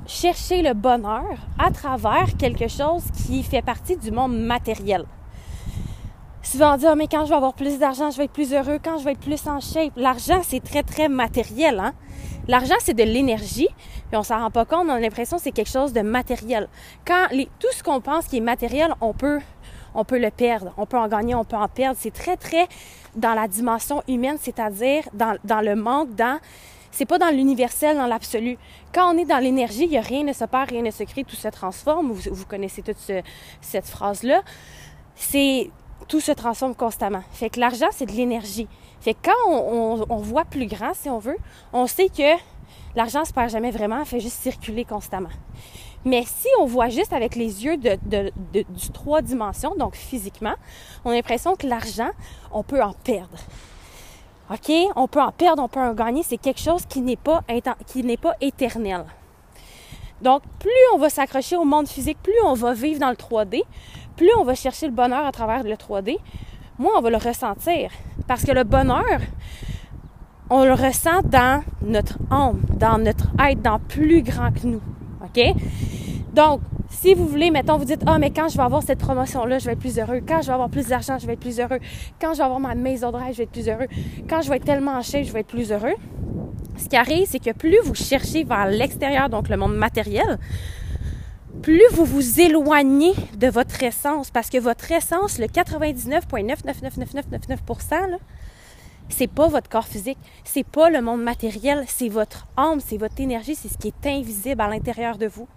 chercher 0.06 0.62
le 0.62 0.74
bonheur 0.74 1.24
à 1.58 1.70
travers 1.70 2.36
quelque 2.38 2.68
chose 2.68 3.04
qui 3.26 3.42
fait 3.42 3.62
partie 3.62 3.96
du 3.96 4.10
monde 4.10 4.38
matériel. 4.38 5.04
Souvent 6.42 6.74
on 6.74 6.76
dit, 6.76 6.86
oh, 6.90 6.94
mais 6.96 7.08
quand 7.08 7.24
je 7.24 7.30
vais 7.30 7.36
avoir 7.36 7.54
plus 7.54 7.78
d'argent, 7.78 8.10
je 8.10 8.18
vais 8.18 8.24
être 8.24 8.32
plus 8.32 8.54
heureux, 8.54 8.78
quand 8.82 8.98
je 8.98 9.04
vais 9.04 9.12
être 9.12 9.20
plus 9.20 9.46
en 9.46 9.60
shape. 9.60 9.92
L'argent, 9.96 10.40
c'est 10.42 10.62
très, 10.62 10.82
très 10.82 11.08
matériel. 11.08 11.78
Hein? 11.78 11.92
L'argent, 12.46 12.76
c'est 12.80 12.94
de 12.94 13.02
l'énergie, 13.02 13.68
puis 14.08 14.16
on 14.16 14.22
s'en 14.22 14.38
rend 14.40 14.50
pas 14.50 14.64
compte, 14.64 14.86
on 14.86 14.90
a 14.90 15.00
l'impression 15.00 15.36
que 15.36 15.42
c'est 15.42 15.52
quelque 15.52 15.70
chose 15.70 15.92
de 15.92 16.00
matériel. 16.00 16.68
Quand 17.06 17.26
les, 17.30 17.46
tout 17.58 17.72
ce 17.72 17.82
qu'on 17.82 18.00
pense 18.00 18.26
qui 18.26 18.38
est 18.38 18.40
matériel, 18.40 18.94
on 19.00 19.12
peut, 19.12 19.40
on 19.94 20.04
peut 20.04 20.18
le 20.18 20.30
perdre, 20.30 20.72
on 20.76 20.86
peut 20.86 20.98
en 20.98 21.08
gagner, 21.08 21.34
on 21.34 21.44
peut 21.44 21.56
en 21.56 21.68
perdre. 21.68 21.96
C'est 22.00 22.12
très, 22.12 22.36
très 22.36 22.68
dans 23.14 23.34
la 23.34 23.48
dimension 23.48 24.02
humaine, 24.08 24.36
c'est-à-dire 24.40 25.04
dans, 25.12 25.36
dans 25.44 25.60
le 25.60 25.74
manque, 25.74 26.14
dans 26.14 26.38
c'est 26.90 27.06
pas 27.06 27.18
dans 27.18 27.30
l'universel, 27.30 27.96
dans 27.96 28.06
l'absolu. 28.06 28.58
Quand 28.92 29.14
on 29.14 29.18
est 29.18 29.24
dans 29.24 29.38
l'énergie, 29.38 29.84
il 29.84 29.90
n'y 29.90 29.98
a 29.98 30.00
rien 30.00 30.24
ne 30.24 30.32
se 30.32 30.44
perd, 30.44 30.70
rien 30.70 30.82
ne 30.82 30.90
se 30.90 31.04
crée, 31.04 31.22
tout 31.22 31.36
se 31.36 31.48
transforme. 31.48 32.10
Vous, 32.10 32.30
vous 32.32 32.46
connaissez 32.46 32.82
toute 32.82 32.96
cette 33.60 33.86
phrase-là. 33.86 34.40
C'est 35.14 35.70
tout 36.08 36.20
se 36.20 36.32
transforme 36.32 36.74
constamment. 36.74 37.22
Fait 37.32 37.50
que 37.50 37.60
l'argent, 37.60 37.88
c'est 37.92 38.06
de 38.06 38.12
l'énergie. 38.12 38.66
Fait 39.00 39.14
que 39.14 39.18
quand 39.24 39.50
on, 39.50 40.16
voit 40.16 40.44
plus 40.44 40.66
grand, 40.66 40.92
si 40.94 41.08
on 41.08 41.18
veut, 41.18 41.36
on 41.72 41.86
sait 41.86 42.08
que 42.08 42.34
l'argent 42.96 43.24
se 43.24 43.32
perd 43.32 43.50
jamais 43.50 43.70
vraiment, 43.70 44.04
fait 44.04 44.20
juste 44.20 44.40
circuler 44.40 44.84
constamment. 44.84 45.30
Mais 46.04 46.24
si 46.24 46.48
on 46.60 46.66
voit 46.66 46.88
juste 46.88 47.12
avec 47.12 47.34
les 47.34 47.64
yeux 47.64 47.76
de, 47.76 47.98
du 48.50 48.90
trois 48.92 49.20
dimensions, 49.20 49.74
donc 49.76 49.94
physiquement, 49.94 50.54
on 51.04 51.10
a 51.10 51.14
l'impression 51.14 51.56
que 51.56 51.66
l'argent, 51.66 52.10
on 52.52 52.62
peut 52.62 52.82
en 52.82 52.92
perdre. 52.92 53.36
OK? 54.50 54.72
On 54.96 55.08
peut 55.08 55.20
en 55.20 55.32
perdre, 55.32 55.62
on 55.62 55.68
peut 55.68 55.80
en 55.80 55.92
gagner. 55.92 56.22
C'est 56.22 56.38
quelque 56.38 56.60
chose 56.60 56.86
qui 56.86 57.00
n'est 57.00 57.16
pas, 57.16 57.42
qui 57.86 58.02
n'est 58.02 58.16
pas 58.16 58.34
éternel. 58.40 59.04
Donc, 60.22 60.42
plus 60.58 60.70
on 60.94 60.98
va 60.98 61.10
s'accrocher 61.10 61.56
au 61.56 61.64
monde 61.64 61.88
physique, 61.88 62.18
plus 62.22 62.34
on 62.44 62.54
va 62.54 62.72
vivre 62.72 63.00
dans 63.00 63.10
le 63.10 63.14
3D, 63.14 63.62
plus 64.16 64.30
on 64.38 64.44
va 64.44 64.54
chercher 64.54 64.86
le 64.86 64.92
bonheur 64.92 65.24
à 65.24 65.30
travers 65.30 65.62
le 65.62 65.74
3D, 65.74 66.18
moins 66.78 66.94
on 66.96 67.00
va 67.00 67.10
le 67.10 67.18
ressentir. 67.18 67.90
Parce 68.26 68.44
que 68.44 68.50
le 68.50 68.64
bonheur, 68.64 69.20
on 70.50 70.64
le 70.64 70.72
ressent 70.72 71.22
dans 71.24 71.62
notre 71.82 72.18
âme, 72.30 72.60
dans 72.78 72.98
notre 72.98 73.26
être, 73.38 73.62
dans 73.62 73.78
plus 73.78 74.22
grand 74.22 74.50
que 74.50 74.66
nous. 74.66 74.80
OK? 75.22 75.40
Donc, 76.32 76.60
si 76.90 77.14
vous 77.14 77.26
voulez, 77.26 77.50
mettons, 77.50 77.76
vous 77.76 77.84
dites, 77.84 78.02
ah, 78.06 78.18
mais 78.18 78.30
quand 78.30 78.48
je 78.48 78.56
vais 78.56 78.62
avoir 78.62 78.82
cette 78.82 78.98
promotion-là, 78.98 79.58
je 79.58 79.66
vais 79.66 79.72
être 79.72 79.78
plus 79.78 79.98
heureux. 79.98 80.20
Quand 80.26 80.40
je 80.40 80.46
vais 80.46 80.54
avoir 80.54 80.70
plus 80.70 80.88
d'argent, 80.88 81.18
je 81.18 81.26
vais 81.26 81.34
être 81.34 81.40
plus 81.40 81.60
heureux. 81.60 81.80
Quand 82.20 82.32
je 82.32 82.38
vais 82.38 82.44
avoir 82.44 82.60
ma 82.60 82.74
maison 82.74 83.10
de 83.10 83.16
rêve, 83.16 83.32
je 83.32 83.38
vais 83.38 83.44
être 83.44 83.52
plus 83.52 83.68
heureux. 83.68 83.88
Quand 84.28 84.40
je 84.40 84.48
vais 84.48 84.56
être 84.56 84.64
tellement 84.64 84.92
en 84.92 85.02
je 85.02 85.32
vais 85.32 85.40
être 85.40 85.48
plus 85.48 85.70
heureux. 85.70 85.94
Ce 86.76 86.88
qui 86.88 86.96
arrive, 86.96 87.26
c'est 87.28 87.40
que 87.40 87.52
plus 87.52 87.78
vous 87.84 87.94
cherchez 87.94 88.44
vers 88.44 88.66
l'extérieur, 88.66 89.28
donc 89.28 89.48
le 89.48 89.56
monde 89.56 89.76
matériel, 89.76 90.38
plus 91.62 91.82
vous 91.92 92.04
vous 92.04 92.40
éloignez 92.40 93.14
de 93.36 93.48
votre 93.48 93.82
essence, 93.82 94.30
parce 94.30 94.48
que 94.48 94.58
votre 94.58 94.92
essence, 94.92 95.38
le 95.38 95.46
99,9999999%, 95.46 98.18
c'est 99.08 99.26
pas 99.26 99.48
votre 99.48 99.68
corps 99.68 99.86
physique, 99.86 100.18
c'est 100.44 100.66
pas 100.66 100.90
le 100.90 101.00
monde 101.00 101.22
matériel, 101.22 101.84
c'est 101.86 102.08
votre 102.08 102.46
âme, 102.56 102.80
c'est 102.80 102.98
votre 102.98 103.20
énergie, 103.20 103.54
c'est 103.54 103.68
ce 103.68 103.78
qui 103.78 103.88
est 103.88 104.06
invisible 104.06 104.60
à 104.60 104.68
l'intérieur 104.68 105.18
de 105.18 105.26
vous. 105.26 105.48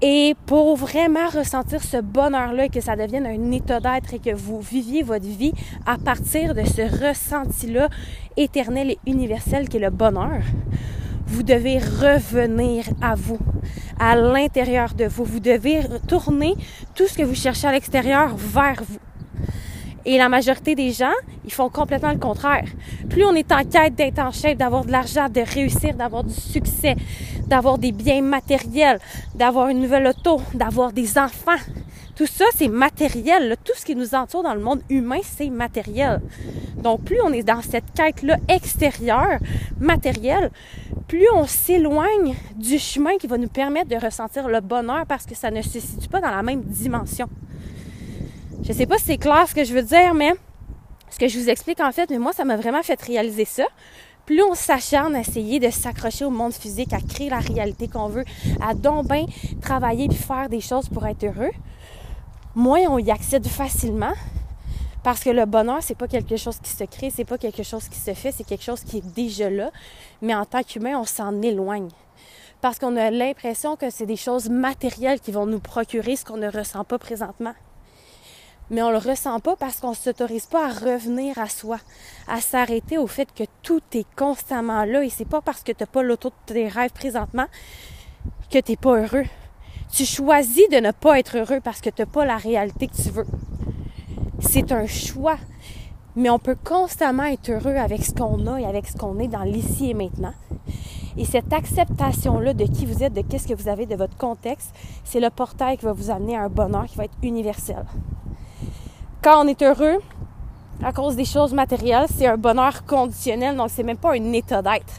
Et 0.00 0.36
pour 0.46 0.76
vraiment 0.76 1.28
ressentir 1.28 1.82
ce 1.82 1.96
bonheur-là, 1.96 2.68
que 2.68 2.80
ça 2.80 2.94
devienne 2.94 3.26
un 3.26 3.50
état 3.50 3.80
d'être 3.80 4.14
et 4.14 4.20
que 4.20 4.32
vous 4.32 4.60
viviez 4.60 5.02
votre 5.02 5.26
vie 5.26 5.52
à 5.86 5.98
partir 5.98 6.54
de 6.54 6.62
ce 6.62 6.82
ressenti-là 6.82 7.88
éternel 8.36 8.92
et 8.92 8.98
universel 9.06 9.68
qui 9.68 9.78
est 9.78 9.80
le 9.80 9.90
bonheur, 9.90 10.42
vous 11.26 11.42
devez 11.42 11.78
revenir 11.78 12.84
à 13.02 13.16
vous, 13.16 13.38
à 13.98 14.14
l'intérieur 14.14 14.94
de 14.94 15.04
vous. 15.04 15.24
Vous 15.24 15.40
devez 15.40 15.80
tourner 16.06 16.54
tout 16.94 17.08
ce 17.08 17.18
que 17.18 17.24
vous 17.24 17.34
cherchez 17.34 17.66
à 17.66 17.72
l'extérieur 17.72 18.36
vers 18.36 18.80
vous. 18.88 18.98
Et 20.10 20.16
la 20.16 20.30
majorité 20.30 20.74
des 20.74 20.90
gens, 20.90 21.12
ils 21.44 21.52
font 21.52 21.68
complètement 21.68 22.12
le 22.12 22.18
contraire. 22.18 22.64
Plus 23.10 23.26
on 23.26 23.34
est 23.34 23.52
en 23.52 23.62
quête 23.62 23.94
d'être 23.94 24.18
en 24.20 24.32
chef, 24.32 24.56
d'avoir 24.56 24.86
de 24.86 24.90
l'argent, 24.90 25.28
de 25.28 25.42
réussir, 25.42 25.92
d'avoir 25.92 26.24
du 26.24 26.32
succès, 26.32 26.96
d'avoir 27.46 27.76
des 27.76 27.92
biens 27.92 28.22
matériels, 28.22 29.00
d'avoir 29.34 29.68
une 29.68 29.82
nouvelle 29.82 30.06
auto, 30.06 30.40
d'avoir 30.54 30.94
des 30.94 31.18
enfants, 31.18 31.58
tout 32.16 32.24
ça, 32.26 32.46
c'est 32.56 32.68
matériel. 32.68 33.54
Tout 33.62 33.74
ce 33.76 33.84
qui 33.84 33.94
nous 33.94 34.14
entoure 34.14 34.42
dans 34.42 34.54
le 34.54 34.60
monde 34.62 34.80
humain, 34.88 35.20
c'est 35.22 35.50
matériel. 35.50 36.22
Donc, 36.82 37.04
plus 37.04 37.20
on 37.22 37.30
est 37.30 37.42
dans 37.42 37.60
cette 37.60 37.92
quête-là 37.94 38.38
extérieure, 38.48 39.38
matérielle, 39.78 40.50
plus 41.06 41.26
on 41.34 41.44
s'éloigne 41.44 42.34
du 42.56 42.78
chemin 42.78 43.18
qui 43.18 43.26
va 43.26 43.36
nous 43.36 43.48
permettre 43.48 43.90
de 43.90 44.04
ressentir 44.04 44.48
le 44.48 44.60
bonheur 44.60 45.04
parce 45.06 45.26
que 45.26 45.34
ça 45.34 45.50
ne 45.50 45.60
se 45.60 45.78
situe 45.78 46.08
pas 46.08 46.22
dans 46.22 46.30
la 46.30 46.42
même 46.42 46.62
dimension. 46.62 47.28
Je 48.68 48.74
sais 48.74 48.84
pas 48.84 48.98
si 48.98 49.04
c'est 49.06 49.16
clair 49.16 49.48
ce 49.48 49.54
que 49.54 49.64
je 49.64 49.72
veux 49.72 49.82
dire, 49.82 50.12
mais 50.12 50.34
ce 51.08 51.18
que 51.18 51.26
je 51.26 51.38
vous 51.38 51.48
explique 51.48 51.80
en 51.80 51.90
fait, 51.90 52.10
mais 52.10 52.18
moi, 52.18 52.34
ça 52.34 52.44
m'a 52.44 52.58
vraiment 52.58 52.82
fait 52.82 53.00
réaliser 53.00 53.46
ça. 53.46 53.64
Plus 54.26 54.42
on 54.42 54.54
s'acharne 54.54 55.16
à 55.16 55.20
essayer 55.20 55.58
de 55.58 55.70
s'accrocher 55.70 56.26
au 56.26 56.30
monde 56.30 56.52
physique, 56.52 56.92
à 56.92 57.00
créer 57.00 57.30
la 57.30 57.38
réalité 57.38 57.88
qu'on 57.88 58.08
veut, 58.08 58.26
à 58.60 58.74
donc 58.74 59.08
bien 59.08 59.24
travailler 59.62 60.06
puis 60.08 60.18
faire 60.18 60.50
des 60.50 60.60
choses 60.60 60.90
pour 60.90 61.06
être 61.06 61.24
heureux, 61.24 61.50
moins 62.54 62.80
on 62.90 62.98
y 62.98 63.10
accède 63.10 63.46
facilement. 63.46 64.12
Parce 65.02 65.20
que 65.20 65.30
le 65.30 65.46
bonheur, 65.46 65.78
c'est 65.80 65.96
pas 65.96 66.08
quelque 66.08 66.36
chose 66.36 66.58
qui 66.58 66.70
se 66.70 66.84
crée, 66.84 67.08
c'est 67.08 67.24
pas 67.24 67.38
quelque 67.38 67.62
chose 67.62 67.88
qui 67.88 67.98
se 67.98 68.12
fait, 68.12 68.32
c'est 68.32 68.44
quelque 68.44 68.64
chose 68.64 68.80
qui 68.80 68.98
est 68.98 69.14
déjà 69.14 69.48
là. 69.48 69.70
Mais 70.20 70.34
en 70.34 70.44
tant 70.44 70.62
qu'humain, 70.62 70.98
on 70.98 71.04
s'en 71.04 71.40
éloigne. 71.40 71.88
Parce 72.60 72.78
qu'on 72.78 72.96
a 72.96 73.10
l'impression 73.10 73.76
que 73.76 73.88
c'est 73.88 74.04
des 74.04 74.16
choses 74.16 74.50
matérielles 74.50 75.20
qui 75.20 75.32
vont 75.32 75.46
nous 75.46 75.60
procurer 75.60 76.16
ce 76.16 76.26
qu'on 76.26 76.36
ne 76.36 76.50
ressent 76.50 76.84
pas 76.84 76.98
présentement. 76.98 77.54
Mais 78.70 78.82
on 78.82 78.90
le 78.90 78.98
ressent 78.98 79.40
pas 79.40 79.56
parce 79.56 79.80
qu'on 79.80 79.90
ne 79.90 79.96
s'autorise 79.96 80.46
pas 80.46 80.66
à 80.66 80.72
revenir 80.72 81.38
à 81.38 81.48
soi, 81.48 81.78
à 82.26 82.40
s'arrêter 82.40 82.98
au 82.98 83.06
fait 83.06 83.28
que 83.34 83.44
tout 83.62 83.82
est 83.92 84.06
constamment 84.14 84.84
là 84.84 85.02
et 85.02 85.08
c'est 85.08 85.24
pas 85.24 85.40
parce 85.40 85.62
que 85.62 85.72
tu 85.72 85.82
n'as 85.82 85.86
pas 85.86 86.02
l'auto 86.02 86.28
de 86.28 86.52
tes 86.52 86.68
rêves 86.68 86.92
présentement 86.92 87.46
que 88.50 88.58
tu 88.58 88.72
n'es 88.72 88.76
pas 88.76 89.00
heureux. 89.00 89.24
Tu 89.90 90.04
choisis 90.04 90.68
de 90.70 90.76
ne 90.76 90.90
pas 90.90 91.18
être 91.18 91.38
heureux 91.38 91.60
parce 91.62 91.80
que 91.80 91.88
tu 91.88 92.02
n'as 92.02 92.06
pas 92.06 92.26
la 92.26 92.36
réalité 92.36 92.88
que 92.88 92.96
tu 92.96 93.08
veux. 93.08 93.26
C'est 94.40 94.70
un 94.72 94.86
choix. 94.86 95.38
Mais 96.14 96.30
on 96.30 96.38
peut 96.38 96.56
constamment 96.62 97.24
être 97.24 97.50
heureux 97.50 97.76
avec 97.76 98.04
ce 98.04 98.12
qu'on 98.12 98.46
a 98.48 98.60
et 98.60 98.66
avec 98.66 98.88
ce 98.88 98.96
qu'on 98.96 99.18
est 99.18 99.28
dans 99.28 99.44
l'ici 99.44 99.90
et 99.90 99.94
maintenant. 99.94 100.34
Et 101.16 101.24
cette 101.24 101.52
acceptation-là 101.52 102.54
de 102.54 102.64
qui 102.64 102.86
vous 102.86 103.02
êtes, 103.02 103.12
de 103.12 103.22
qu'est-ce 103.22 103.46
que 103.46 103.54
vous 103.54 103.68
avez, 103.68 103.86
de 103.86 103.94
votre 103.94 104.16
contexte, 104.16 104.74
c'est 105.04 105.20
le 105.20 105.30
portail 105.30 105.76
qui 105.76 105.84
va 105.84 105.92
vous 105.92 106.10
amener 106.10 106.36
à 106.36 106.42
un 106.42 106.48
bonheur 106.48 106.86
qui 106.86 106.96
va 106.96 107.04
être 107.04 107.16
universel. 107.22 107.84
Quand 109.20 109.44
on 109.44 109.48
est 109.48 109.60
heureux, 109.62 109.98
à 110.80 110.92
cause 110.92 111.16
des 111.16 111.24
choses 111.24 111.52
matérielles, 111.52 112.06
c'est 112.08 112.28
un 112.28 112.36
bonheur 112.36 112.84
conditionnel, 112.86 113.56
donc 113.56 113.68
c'est 113.68 113.82
même 113.82 113.96
pas 113.96 114.12
un 114.12 114.32
état 114.32 114.62
d'être. 114.62 114.94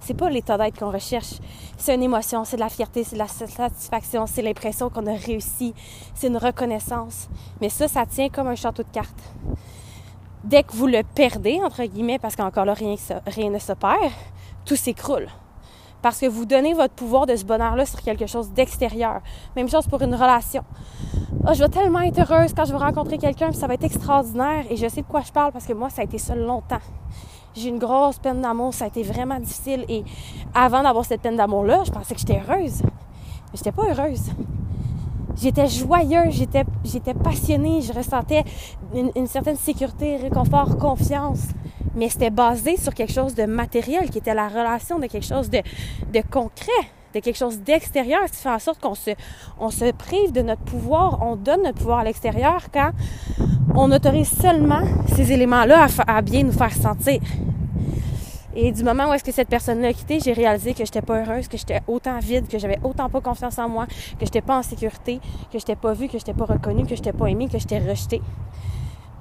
C'est 0.00 0.12
pas 0.12 0.28
l'état 0.28 0.58
d'être 0.58 0.78
qu'on 0.78 0.90
recherche. 0.90 1.40
C'est 1.78 1.94
une 1.94 2.02
émotion, 2.02 2.44
c'est 2.44 2.56
de 2.56 2.60
la 2.60 2.68
fierté, 2.68 3.02
c'est 3.02 3.16
de 3.16 3.20
la 3.20 3.28
satisfaction, 3.28 4.26
c'est 4.26 4.42
l'impression 4.42 4.90
qu'on 4.90 5.06
a 5.06 5.14
réussi, 5.14 5.72
c'est 6.14 6.26
une 6.26 6.36
reconnaissance. 6.36 7.28
Mais 7.62 7.70
ça, 7.70 7.88
ça 7.88 8.04
tient 8.04 8.28
comme 8.28 8.46
un 8.46 8.56
château 8.56 8.82
de 8.82 8.90
cartes. 8.90 9.22
Dès 10.44 10.62
que 10.62 10.72
vous 10.74 10.86
le 10.86 11.02
perdez, 11.14 11.58
entre 11.64 11.82
guillemets, 11.84 12.18
parce 12.18 12.36
qu'encore 12.36 12.66
là, 12.66 12.74
rien, 12.74 12.96
rien 13.26 13.48
ne 13.48 13.58
se 13.58 13.72
perd, 13.72 14.12
tout 14.66 14.76
s'écroule. 14.76 15.28
Parce 16.02 16.20
que 16.20 16.26
vous 16.26 16.44
donnez 16.44 16.74
votre 16.74 16.94
pouvoir 16.94 17.24
de 17.24 17.34
ce 17.34 17.44
bonheur-là 17.46 17.86
sur 17.86 18.02
quelque 18.02 18.26
chose 18.26 18.50
d'extérieur. 18.50 19.22
Même 19.56 19.68
chose 19.68 19.86
pour 19.86 20.02
une 20.02 20.14
relation. 20.14 20.62
Oh, 21.46 21.52
je 21.54 21.62
vais 21.62 21.68
tellement 21.68 22.00
être 22.00 22.18
heureuse 22.20 22.52
quand 22.54 22.64
je 22.64 22.72
vais 22.72 22.78
rencontrer 22.78 23.18
quelqu'un, 23.18 23.52
ça 23.52 23.66
va 23.66 23.74
être 23.74 23.84
extraordinaire. 23.84 24.64
Et 24.70 24.76
je 24.76 24.88
sais 24.88 25.02
de 25.02 25.06
quoi 25.06 25.22
je 25.22 25.32
parle 25.32 25.52
parce 25.52 25.66
que 25.66 25.72
moi, 25.72 25.90
ça 25.90 26.02
a 26.02 26.04
été 26.04 26.18
ça 26.18 26.34
longtemps 26.34 26.80
j'ai 27.56 27.68
une 27.68 27.78
grosse 27.78 28.18
peine 28.18 28.42
d'amour, 28.42 28.74
ça 28.74 28.84
a 28.84 28.88
été 28.88 29.02
vraiment 29.02 29.38
difficile. 29.40 29.84
Et 29.88 30.04
avant 30.54 30.82
d'avoir 30.82 31.04
cette 31.04 31.22
peine 31.22 31.36
d'amour-là, 31.36 31.82
je 31.86 31.90
pensais 31.90 32.14
que 32.14 32.20
j'étais 32.20 32.40
heureuse. 32.46 32.82
Mais 32.82 33.54
j'étais 33.54 33.72
pas 33.72 33.84
heureuse. 33.84 34.30
J'étais 35.36 35.66
joyeuse, 35.66 36.34
j'étais, 36.34 36.64
j'étais 36.84 37.14
passionnée, 37.14 37.82
je 37.82 37.92
ressentais 37.92 38.44
une, 38.94 39.26
certaine 39.26 39.56
sécurité, 39.56 40.16
réconfort, 40.16 40.78
confiance. 40.78 41.48
Mais 41.94 42.08
c'était 42.08 42.30
basé 42.30 42.76
sur 42.76 42.94
quelque 42.94 43.12
chose 43.12 43.34
de 43.34 43.44
matériel, 43.44 44.10
qui 44.10 44.18
était 44.18 44.34
la 44.34 44.48
relation 44.48 44.98
de 44.98 45.06
quelque 45.06 45.26
chose 45.26 45.50
de 45.50 45.62
concret, 46.30 46.72
de 47.16 47.20
quelque 47.20 47.36
chose 47.36 47.60
d'extérieur, 47.60 48.24
qui 48.26 48.36
fait 48.36 48.50
en 48.50 48.58
sorte 48.58 48.80
qu'on 48.80 48.94
se, 48.94 49.10
on 49.58 49.70
se 49.70 49.90
prive 49.92 50.32
de 50.32 50.42
notre 50.42 50.62
pouvoir, 50.62 51.22
on 51.22 51.36
donne 51.36 51.62
notre 51.62 51.78
pouvoir 51.78 52.00
à 52.00 52.04
l'extérieur 52.04 52.66
quand 52.72 52.90
on 53.74 53.90
autorise 53.90 54.28
seulement 54.28 54.82
ces 55.14 55.32
éléments-là 55.32 55.86
à, 56.06 56.22
bien 56.22 56.42
nous 56.42 56.52
faire 56.52 56.72
sentir. 56.72 57.20
Et 58.54 58.72
du 58.72 58.84
moment 58.84 59.10
où 59.10 59.12
est-ce 59.12 59.24
que 59.24 59.32
cette 59.32 59.48
personne-là 59.48 59.88
a 59.88 59.92
quitté, 59.92 60.18
j'ai 60.18 60.32
réalisé 60.32 60.72
que 60.72 60.84
j'étais 60.84 61.02
pas 61.02 61.20
heureuse, 61.20 61.46
que 61.46 61.58
j'étais 61.58 61.80
autant 61.86 62.18
vide, 62.18 62.48
que 62.48 62.58
j'avais 62.58 62.78
autant 62.82 63.10
pas 63.10 63.20
confiance 63.20 63.58
en 63.58 63.68
moi, 63.68 63.86
que 63.86 64.24
j'étais 64.24 64.40
pas 64.40 64.58
en 64.58 64.62
sécurité, 64.62 65.20
que 65.52 65.58
j'étais 65.58 65.76
pas 65.76 65.92
vue, 65.92 66.08
que 66.08 66.18
j'étais 66.18 66.32
pas 66.32 66.46
reconnue, 66.46 66.86
que 66.86 66.96
j'étais 66.96 67.12
pas 67.12 67.26
aimée, 67.26 67.48
que 67.48 67.58
j'étais 67.58 67.78
rejetée. 67.78 68.22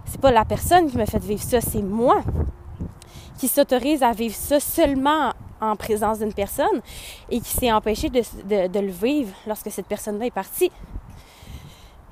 C'est 0.05 0.21
pas 0.21 0.31
la 0.31 0.45
personne 0.45 0.89
qui 0.89 0.97
m'a 0.97 1.05
fait 1.05 1.21
vivre 1.21 1.41
ça, 1.41 1.59
c'est 1.59 1.81
moi 1.81 2.23
qui 3.37 3.49
s'autorise 3.49 4.03
à 4.03 4.13
vivre 4.13 4.35
ça 4.35 4.61
seulement 4.61 5.33
en 5.61 5.75
présence 5.75 6.19
d'une 6.19 6.33
personne 6.33 6.81
et 7.29 7.39
qui 7.39 7.49
s'est 7.49 7.71
empêché 7.71 8.09
de, 8.09 8.79
le 8.79 8.91
vivre 8.91 9.33
lorsque 9.47 9.71
cette 9.71 9.87
personne-là 9.87 10.25
est 10.25 10.31
partie. 10.31 10.71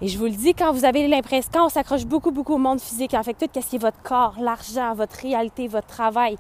Et 0.02 0.08
je 0.08 0.18
vous 0.18 0.26
le 0.26 0.32
dis, 0.32 0.54
quand 0.54 0.74
vous 0.74 0.86
avez 0.86 1.08
l'impression, 1.08 1.50
quand 1.54 1.66
on 1.66 1.70
s'accroche 1.70 2.06
beaucoup, 2.06 2.32
beaucoup 2.32 2.56
au 2.56 2.58
monde 2.58 2.82
physique, 2.82 3.14
en 3.14 3.24
fait, 3.24 3.34
tout 3.34 3.48
ce 3.62 3.68
qui 3.68 3.76
est 3.78 3.80
votre 3.80 4.02
corps, 4.02 4.36
l'argent, 4.40 4.94
votre 4.96 5.16
réalité, 5.16 5.68
votre 5.68 5.88
travail, 5.88 6.38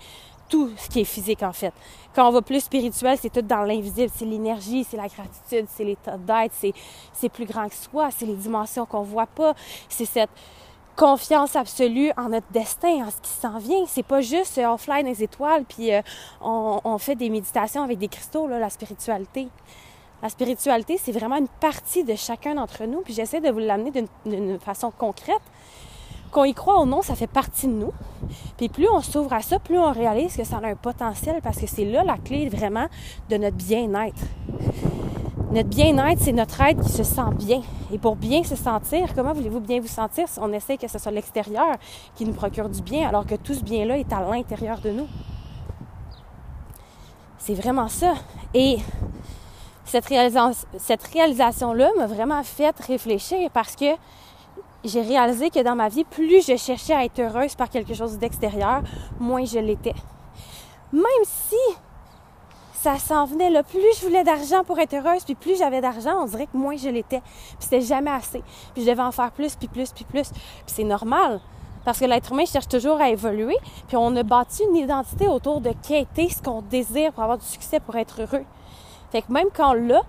tout 0.49 0.69
ce 0.75 0.89
qui 0.89 1.01
est 1.01 1.05
physique, 1.05 1.43
en 1.43 1.53
fait. 1.53 1.73
Quand 2.13 2.27
on 2.27 2.31
va 2.31 2.41
plus 2.41 2.61
spirituel, 2.61 3.17
c'est 3.19 3.31
tout 3.31 3.41
dans 3.41 3.63
l'invisible. 3.63 4.11
C'est 4.13 4.25
l'énergie, 4.25 4.83
c'est 4.83 4.97
la 4.97 5.07
gratitude, 5.07 5.65
c'est 5.69 5.83
l'état 5.83 6.17
d'être, 6.17 6.53
c'est 7.13 7.29
plus 7.29 7.45
grand 7.45 7.69
que 7.69 7.75
soi, 7.75 8.09
c'est 8.11 8.25
les 8.25 8.35
dimensions 8.35 8.85
qu'on 8.85 9.03
voit 9.03 9.27
pas, 9.27 9.53
c'est 9.87 10.05
cette 10.05 10.29
confiance 10.95 11.55
absolue 11.55 12.11
en 12.17 12.29
notre 12.29 12.51
destin, 12.51 13.05
en 13.05 13.09
ce 13.09 13.21
qui 13.21 13.31
s'en 13.31 13.57
vient. 13.57 13.85
C'est 13.87 14.03
pas 14.03 14.21
juste 14.21 14.57
euh, 14.57 14.75
on 14.89 15.03
les 15.03 15.23
étoiles 15.23 15.63
puis 15.65 15.93
euh, 15.93 16.01
on, 16.41 16.97
fait 16.97 17.15
des 17.15 17.29
méditations 17.29 17.83
avec 17.83 17.97
des 17.97 18.07
cristaux, 18.07 18.47
la 18.47 18.69
spiritualité. 18.69 19.47
La 20.21 20.29
spiritualité, 20.29 20.97
c'est 20.97 21.11
vraiment 21.11 21.37
une 21.37 21.49
partie 21.49 22.03
de 22.03 22.15
chacun 22.15 22.55
d'entre 22.55 22.85
nous. 22.85 23.01
Puis 23.01 23.13
j'essaie 23.13 23.41
de 23.41 23.49
vous 23.49 23.59
l'amener 23.59 23.91
d'une 24.25 24.59
façon 24.59 24.91
concrète. 24.91 25.41
Qu'on 26.31 26.45
y 26.45 26.53
croit 26.53 26.81
ou 26.81 26.85
non, 26.85 27.01
ça 27.01 27.13
fait 27.13 27.27
partie 27.27 27.67
de 27.67 27.73
nous. 27.73 27.93
Puis 28.57 28.69
plus 28.69 28.87
on 28.89 29.01
s'ouvre 29.01 29.33
à 29.33 29.41
ça, 29.41 29.59
plus 29.59 29.77
on 29.77 29.91
réalise 29.91 30.35
que 30.35 30.43
ça 30.43 30.57
a 30.63 30.67
un 30.67 30.75
potentiel 30.75 31.41
parce 31.43 31.59
que 31.59 31.67
c'est 31.67 31.85
là 31.85 32.03
la 32.03 32.17
clé 32.17 32.49
vraiment 32.49 32.87
de 33.29 33.37
notre 33.37 33.57
bien-être. 33.57 34.21
Notre 35.53 35.69
bien-être, 35.69 36.19
c'est 36.19 36.31
notre 36.31 36.59
être 36.61 36.81
qui 36.81 36.89
se 36.89 37.03
sent 37.03 37.21
bien. 37.37 37.61
Et 37.91 37.99
pour 37.99 38.15
bien 38.15 38.43
se 38.43 38.55
sentir, 38.55 39.13
comment 39.13 39.33
voulez-vous 39.33 39.59
bien 39.59 39.79
vous 39.79 39.87
sentir 39.87 40.27
si 40.27 40.39
on 40.39 40.51
essaie 40.51 40.77
que 40.77 40.87
ce 40.87 40.97
soit 40.97 41.11
l'extérieur 41.11 41.75
qui 42.15 42.25
nous 42.25 42.33
procure 42.33 42.67
du 42.69 42.81
bien 42.81 43.07
alors 43.07 43.23
que 43.23 43.35
tout 43.35 43.53
ce 43.53 43.63
bien-là 43.63 43.99
est 43.99 44.11
à 44.11 44.21
l'intérieur 44.21 44.79
de 44.79 44.89
nous? 44.89 45.07
C'est 47.37 47.53
vraiment 47.53 47.87
ça. 47.87 48.15
Et 48.55 48.79
cette, 49.85 50.11
cette 50.79 51.03
réalisation-là 51.03 51.91
m'a 51.99 52.07
vraiment 52.07 52.41
fait 52.41 52.75
réfléchir 52.79 53.51
parce 53.53 53.75
que 53.75 53.93
j'ai 54.83 55.01
réalisé 55.01 55.51
que 55.51 55.61
dans 55.61 55.75
ma 55.75 55.87
vie, 55.87 56.03
plus 56.03 56.43
je 56.47 56.57
cherchais 56.57 56.95
à 56.95 57.05
être 57.05 57.19
heureuse 57.19 57.53
par 57.53 57.69
quelque 57.69 57.93
chose 57.93 58.17
d'extérieur, 58.17 58.81
moins 59.19 59.45
je 59.45 59.59
l'étais. 59.59 59.93
Même 60.91 61.03
si 61.25 61.55
ça 62.83 62.97
s'en 62.97 63.23
venait 63.23 63.49
là. 63.49 63.63
Plus 63.63 63.79
je 63.97 64.05
voulais 64.05 64.25
d'argent 64.25 64.65
pour 64.65 64.77
être 64.77 64.93
heureuse, 64.93 65.23
puis 65.23 65.35
plus 65.35 65.57
j'avais 65.57 65.79
d'argent, 65.79 66.21
on 66.21 66.25
dirait 66.25 66.47
que 66.47 66.57
moins 66.57 66.75
je 66.75 66.89
l'étais. 66.89 67.21
Puis 67.21 67.57
c'était 67.59 67.79
jamais 67.79 68.11
assez. 68.11 68.43
Puis 68.73 68.83
je 68.83 68.89
devais 68.89 69.01
en 69.01 69.13
faire 69.13 69.31
plus, 69.31 69.55
puis 69.55 69.69
plus, 69.69 69.93
puis 69.93 70.03
plus. 70.03 70.29
Puis 70.31 70.41
c'est 70.67 70.83
normal. 70.83 71.39
Parce 71.85 71.99
que 71.99 72.03
l'être 72.03 72.33
humain 72.33 72.43
cherche 72.45 72.67
toujours 72.67 72.99
à 72.99 73.09
évoluer. 73.09 73.55
Puis 73.87 73.95
on 73.95 74.13
a 74.17 74.23
bâti 74.23 74.63
une 74.69 74.75
identité 74.75 75.29
autour 75.29 75.61
de 75.61 75.71
quêter 75.87 76.27
ce 76.27 76.41
qu'on 76.41 76.61
désire 76.61 77.13
pour 77.13 77.23
avoir 77.23 77.37
du 77.37 77.45
succès, 77.45 77.79
pour 77.79 77.95
être 77.95 78.21
heureux. 78.21 78.43
Fait 79.13 79.21
que 79.21 79.31
même 79.31 79.47
quand 79.53 79.73
là, 79.73 80.01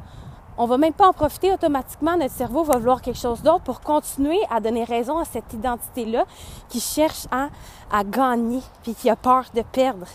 on 0.58 0.66
va 0.66 0.76
même 0.76 0.94
pas 0.94 1.06
en 1.06 1.12
profiter 1.12 1.52
automatiquement. 1.52 2.16
Notre 2.16 2.34
cerveau 2.34 2.64
va 2.64 2.78
vouloir 2.78 3.02
quelque 3.02 3.20
chose 3.20 3.40
d'autre 3.40 3.62
pour 3.62 3.82
continuer 3.82 4.40
à 4.50 4.58
donner 4.58 4.82
raison 4.82 5.18
à 5.18 5.24
cette 5.24 5.52
identité-là 5.52 6.24
qui 6.68 6.80
cherche 6.80 7.26
à, 7.30 7.50
à 7.92 8.02
gagner, 8.02 8.62
puis 8.82 8.94
qui 8.94 9.08
a 9.08 9.14
peur 9.14 9.44
de 9.54 9.62
perdre. 9.62 10.06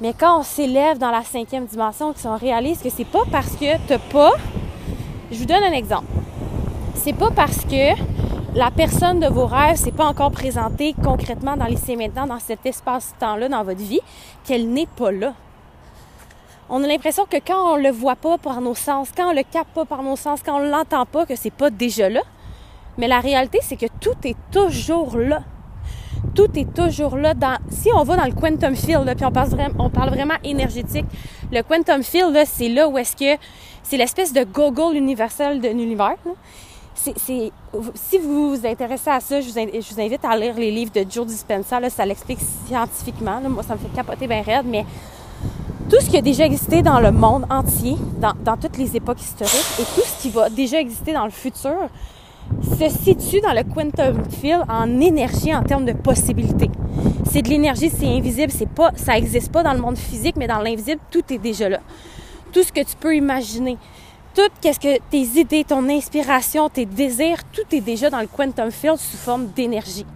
Mais 0.00 0.12
quand 0.12 0.40
on 0.40 0.42
s'élève 0.42 0.98
dans 0.98 1.10
la 1.10 1.22
cinquième 1.22 1.64
dimension, 1.64 2.12
qu'on 2.12 2.36
réalise 2.36 2.82
que 2.82 2.90
c'est 2.90 3.06
pas 3.06 3.22
parce 3.32 3.56
que 3.56 3.78
t'as 3.88 3.98
pas. 3.98 4.32
Je 5.30 5.38
vous 5.38 5.46
donne 5.46 5.62
un 5.62 5.72
exemple. 5.72 6.06
C'est 6.94 7.14
pas 7.14 7.30
parce 7.30 7.64
que 7.64 7.94
la 8.54 8.70
personne 8.70 9.20
de 9.20 9.26
vos 9.26 9.46
rêves 9.46 9.76
s'est 9.76 9.92
pas 9.92 10.04
encore 10.04 10.32
présentée 10.32 10.94
concrètement 11.02 11.56
dans 11.56 11.64
l'essai 11.64 11.96
maintenant, 11.96 12.26
dans 12.26 12.38
cet 12.38 12.66
espace-temps-là 12.66 13.48
dans 13.48 13.64
votre 13.64 13.80
vie, 13.80 14.00
qu'elle 14.44 14.68
n'est 14.68 14.86
pas 14.86 15.12
là. 15.12 15.32
On 16.68 16.82
a 16.82 16.86
l'impression 16.86 17.24
que 17.24 17.36
quand 17.36 17.74
on 17.74 17.76
le 17.76 17.90
voit 17.90 18.16
pas 18.16 18.36
par 18.36 18.60
nos 18.60 18.74
sens, 18.74 19.08
quand 19.16 19.30
on 19.30 19.32
le 19.32 19.44
capte 19.50 19.72
pas 19.74 19.84
par 19.86 20.02
nos 20.02 20.16
sens, 20.16 20.40
quand 20.44 20.56
on 20.56 20.68
l'entend 20.68 21.06
pas, 21.06 21.24
que 21.24 21.36
c'est 21.36 21.50
pas 21.50 21.70
déjà 21.70 22.10
là. 22.10 22.20
Mais 22.98 23.08
la 23.08 23.20
réalité, 23.20 23.60
c'est 23.62 23.76
que 23.76 23.86
tout 24.00 24.16
est 24.24 24.36
toujours 24.50 25.16
là. 25.16 25.42
Tout 26.36 26.50
est 26.54 26.72
toujours 26.74 27.16
là. 27.16 27.34
Dans, 27.34 27.56
si 27.70 27.88
on 27.94 28.04
va 28.04 28.16
dans 28.16 28.26
le 28.26 28.32
quantum 28.32 28.76
field, 28.76 29.10
puis 29.16 29.26
on, 29.78 29.90
parle 29.90 30.10
vraiment, 30.10 30.34
énergétique, 30.44 31.06
le 31.50 31.62
quantum 31.62 32.02
field, 32.02 32.36
c'est 32.46 32.68
là 32.68 32.86
où 32.88 32.98
est-ce 32.98 33.16
que 33.16 33.40
c'est 33.82 33.96
l'espèce 33.96 34.32
de 34.32 34.44
Google 34.44 34.96
universel 34.96 35.60
de 35.60 35.68
l'univers. 35.68 36.16
Si 36.94 38.18
vous 38.22 38.56
vous 38.56 38.66
intéressez 38.66 39.10
à 39.10 39.20
ça, 39.20 39.40
je 39.40 39.48
vous, 39.48 40.00
invite 40.00 40.24
à 40.24 40.36
lire 40.36 40.54
les 40.56 40.70
livres 40.70 40.92
de 40.92 41.04
Joe 41.08 41.26
Dispenza. 41.26 41.80
Là, 41.80 41.88
ça 41.88 42.04
l'explique 42.04 42.40
scientifiquement. 42.66 43.40
Moi, 43.48 43.62
ça 43.62 43.74
me 43.74 43.78
fait 43.78 43.94
capoter 43.94 44.26
bien 44.26 44.42
raide, 44.42 44.66
mais 44.66 44.84
tout 45.88 46.00
ce 46.00 46.10
qui 46.10 46.16
a 46.16 46.22
déjà 46.22 46.44
existé 46.44 46.82
dans 46.82 47.00
le 47.00 47.12
monde 47.12 47.46
entier, 47.48 47.96
dans 48.18 48.56
toutes 48.56 48.76
les 48.76 48.96
époques 48.96 49.20
historiques, 49.20 49.78
et 49.78 49.84
tout 49.84 50.04
ce 50.04 50.22
qui 50.22 50.30
va 50.30 50.50
déjà 50.50 50.80
exister 50.80 51.12
dans 51.12 51.24
le 51.24 51.30
futur, 51.30 51.88
se 52.62 52.88
situe 52.88 53.40
dans 53.40 53.52
le 53.52 53.62
quantum 53.62 54.22
field 54.30 54.64
en 54.68 55.00
énergie 55.00 55.54
en 55.54 55.62
termes 55.62 55.84
de 55.84 55.92
possibilités. 55.92 56.70
C'est 57.30 57.42
de 57.42 57.48
l'énergie, 57.48 57.90
c'est 57.90 58.06
invisible, 58.06 58.52
c'est 58.52 58.68
pas, 58.68 58.92
ça 58.96 59.14
n'existe 59.14 59.52
pas 59.52 59.62
dans 59.62 59.72
le 59.72 59.80
monde 59.80 59.96
physique, 59.96 60.36
mais 60.36 60.46
dans 60.46 60.60
l'invisible, 60.60 61.00
tout 61.10 61.22
est 61.32 61.38
déjà 61.38 61.68
là. 61.68 61.80
Tout 62.52 62.62
ce 62.62 62.72
que 62.72 62.80
tu 62.80 62.96
peux 62.98 63.14
imaginer, 63.14 63.76
tout 64.34 64.48
qu'est-ce 64.60 64.80
que 64.80 64.98
tes 65.10 65.22
idées, 65.40 65.64
ton 65.64 65.88
inspiration, 65.88 66.68
tes 66.68 66.86
désirs, 66.86 67.38
tout 67.52 67.74
est 67.74 67.80
déjà 67.80 68.10
dans 68.10 68.20
le 68.20 68.26
quantum 68.26 68.70
field 68.70 68.98
sous 68.98 69.16
forme 69.16 69.48
d'énergie. 69.48 70.06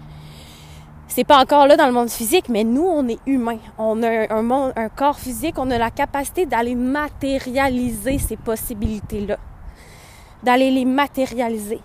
C'est 1.08 1.24
pas 1.24 1.40
encore 1.40 1.66
là 1.66 1.76
dans 1.76 1.86
le 1.86 1.92
monde 1.92 2.08
physique, 2.08 2.48
mais 2.48 2.62
nous, 2.62 2.84
on 2.84 3.08
est 3.08 3.18
humains. 3.26 3.58
On 3.78 4.00
a 4.04 4.32
un, 4.32 4.42
monde, 4.42 4.72
un 4.76 4.88
corps 4.88 5.18
physique, 5.18 5.56
on 5.58 5.68
a 5.72 5.76
la 5.76 5.90
capacité 5.90 6.46
d'aller 6.46 6.76
matérialiser 6.76 8.18
ces 8.18 8.36
possibilités-là, 8.36 9.36
d'aller 10.44 10.70
les 10.70 10.84
matérialiser. 10.84 11.80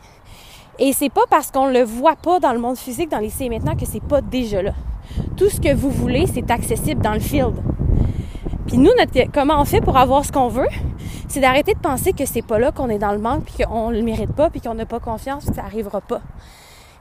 Et 0.78 0.92
c'est 0.92 1.10
pas 1.10 1.24
parce 1.30 1.52
qu'on 1.52 1.68
le 1.68 1.84
voit 1.84 2.18
pas 2.18 2.40
dans 2.40 2.52
le 2.52 2.60
monde 2.60 2.78
physique, 2.78 3.10
dans 3.10 3.20
les 3.20 3.32
et 3.42 3.50
maintenant, 3.50 3.76
que 3.76 3.86
c'est 3.86 4.04
pas 4.04 4.22
déjà 4.22 4.62
là. 4.62 4.74
Tout 5.38 5.50
ce 5.50 5.62
que 5.62 5.74
vous 5.74 5.90
voulez, 5.90 6.26
c'est 6.28 6.52
accessible 6.52 7.02
dans 7.02 7.14
le 7.14 7.20
field. 7.20 7.56
Puis 8.68 8.78
nous, 8.78 8.92
notre, 8.98 9.32
comment 9.32 9.62
on 9.62 9.66
fait 9.66 9.80
pour 9.80 9.98
avoir 9.98 10.26
ce 10.26 10.32
qu'on 10.32 10.50
veut? 10.50 10.68
C'est 11.30 11.40
d'arrêter 11.40 11.74
de 11.74 11.80
penser 11.80 12.12
que 12.12 12.26
c'est 12.26 12.42
pas 12.42 12.60
là 12.60 12.72
qu'on 12.72 12.90
est 12.90 12.98
dans 12.98 13.14
le 13.14 13.20
manque, 13.20 13.46
puis 13.46 13.64
qu'on 13.64 13.90
le 13.90 14.02
mérite 14.02 14.34
pas, 14.34 14.50
puis 14.50 14.60
qu'on 14.60 14.74
n'a 14.74 14.86
pas 14.86 15.00
confiance, 15.00 15.46
puis 15.46 15.56
ça 15.56 15.64
arrivera 15.64 16.02
pas. 16.02 16.22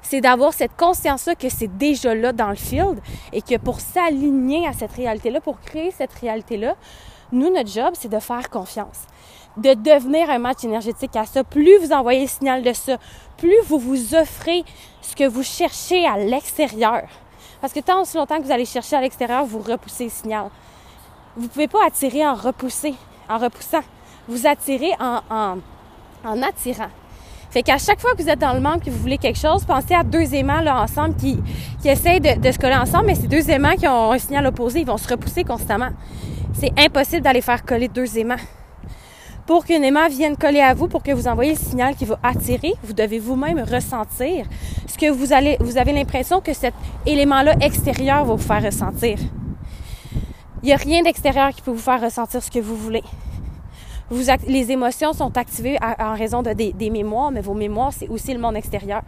C'est 0.03 0.21
d'avoir 0.21 0.53
cette 0.53 0.77
conscience-là 0.77 1.35
que 1.35 1.49
c'est 1.49 1.77
déjà 1.77 2.15
là 2.15 2.33
dans 2.33 2.51
le 2.51 2.57
field 2.57 3.01
et 3.33 3.43
que 3.43 3.57
pour 3.57 3.81
s'aligner 3.81 4.69
à 4.69 4.73
cette 4.73 4.93
réalité-là, 4.93 5.41
pour 5.41 5.61
créer 5.61 5.91
cette 5.91 6.13
réalité-là, 6.13 6.77
nous, 7.33 7.53
notre 7.53 7.71
job, 7.71 7.95
c'est 7.95 8.11
de 8.11 8.19
faire 8.21 8.51
confiance 8.51 9.07
de 9.57 9.75
devenir 9.75 10.31
un 10.31 10.39
match 10.39 10.65
énergétique 10.65 11.15
à 11.17 11.25
ça. 11.25 11.45
Plus 11.45 11.79
vous 11.79 11.93
envoyez 11.93 12.23
le 12.23 12.29
signal 12.29 12.63
de 12.63 12.73
ça, 12.73 12.97
plus 13.37 13.61
vous 13.67 13.79
vous 13.79 14.15
offrez 14.15 14.65
ce 15.01 15.15
que 15.15 15.29
vous 15.29 15.43
cherchez 15.43 16.07
à 16.07 16.17
l'extérieur. 16.17 17.03
Parce 17.61 17.73
que 17.73 17.81
tant 17.81 18.03
aussi 18.03 18.17
longtemps 18.17 18.39
que 18.39 18.43
vous 18.43 18.53
allez 18.53 18.65
chercher 18.65 18.97
à 18.97 19.01
l'extérieur, 19.01 19.45
vous 19.45 19.61
repoussez 19.61 20.05
le 20.05 20.11
signal. 20.11 20.51
Vous 21.37 21.49
pouvez 21.49 21.69
pas 21.69 21.87
attirer 21.87 22.27
en 22.27 22.35
repousser, 22.35 22.95
en 23.29 23.39
repoussant. 23.39 23.81
Vous 24.29 24.47
attirez 24.47 24.93
en, 25.01 25.21
en, 26.25 26.43
attirant. 26.43 26.89
Fait 27.51 27.63
qu'à 27.63 27.79
chaque 27.79 28.01
fois 28.01 28.13
que 28.15 28.23
vous 28.23 28.29
êtes 28.29 28.39
dans 28.39 28.53
le 28.53 28.61
manque 28.61 28.83
et 28.83 28.85
que 28.87 28.91
vous 28.91 29.01
voulez 29.01 29.19
quelque 29.19 29.39
chose, 29.39 29.65
pensez 29.65 29.95
à 29.95 30.03
deux 30.03 30.35
aimants 30.35 30.61
là, 30.61 30.81
ensemble 30.83 31.15
qui, 31.17 31.39
qui 31.81 31.89
essayent 31.89 32.21
de, 32.21 32.41
de 32.41 32.53
se 32.53 32.59
coller 32.59 32.75
ensemble, 32.75 33.07
mais 33.07 33.15
ces 33.15 33.29
deux 33.29 33.49
aimants 33.51 33.77
qui 33.77 33.87
ont 33.87 34.13
un 34.13 34.19
signal 34.19 34.47
opposé, 34.47 34.81
ils 34.81 34.87
vont 34.87 34.97
se 34.97 35.09
repousser 35.09 35.45
constamment. 35.45 35.91
C'est 36.53 36.73
impossible 36.79 37.23
d'aller 37.23 37.41
faire 37.41 37.65
coller 37.65 37.89
deux 37.89 38.19
aimants. 38.19 38.37
Pour 39.47 39.67
qu'un 39.67 39.83
aimant 39.83 40.09
vienne 40.09 40.39
coller 40.39 40.61
à 40.61 40.73
vous, 40.73 40.89
pour 40.89 41.03
que 41.03 41.13
vous 41.13 41.29
envoyiez 41.29 41.53
le 41.53 41.59
signal 41.59 41.95
qui 41.97 42.07
va 42.07 42.19
attirer, 42.23 42.73
vous 42.83 42.95
devez 42.95 43.19
vous-même 43.19 43.61
ressentir 43.61 44.47
ce 44.87 44.97
que 44.97 45.11
vous 45.11 45.35
allez, 45.35 45.59
vous 45.61 45.77
avez 45.77 45.93
l'impression 45.93 46.41
que 46.41 46.55
cet 46.55 46.73
élément-là 47.05 47.57
extérieur 47.61 48.25
va 48.25 48.35
vous 48.35 48.43
faire 48.43 48.63
ressentir. 48.63 49.19
Il 50.63 50.67
n'y 50.67 50.73
a 50.73 50.77
rien 50.77 51.03
d'extérieur 51.03 51.51
qui 51.51 51.61
peut 51.61 51.73
vous 51.73 51.79
faire 51.79 52.01
ressentir 52.01 52.43
ce 52.43 52.51
que 52.51 52.59
vous 52.59 52.75
voulez. 52.75 53.03
Les 54.47 54.73
émotions 54.73 55.13
sont 55.13 55.37
activées 55.37 55.79
en 55.99 56.15
raison 56.15 56.43
de 56.43 56.53
des 56.53 56.91
mémoires, 56.91 57.31
mais 57.31 57.43
vos 57.43 57.55
mémoires, 57.55 57.93
c'est 57.93 58.09
aussi 58.09 58.33
le 58.33 58.41
monde 58.41 58.57
extérieur. 58.57 59.03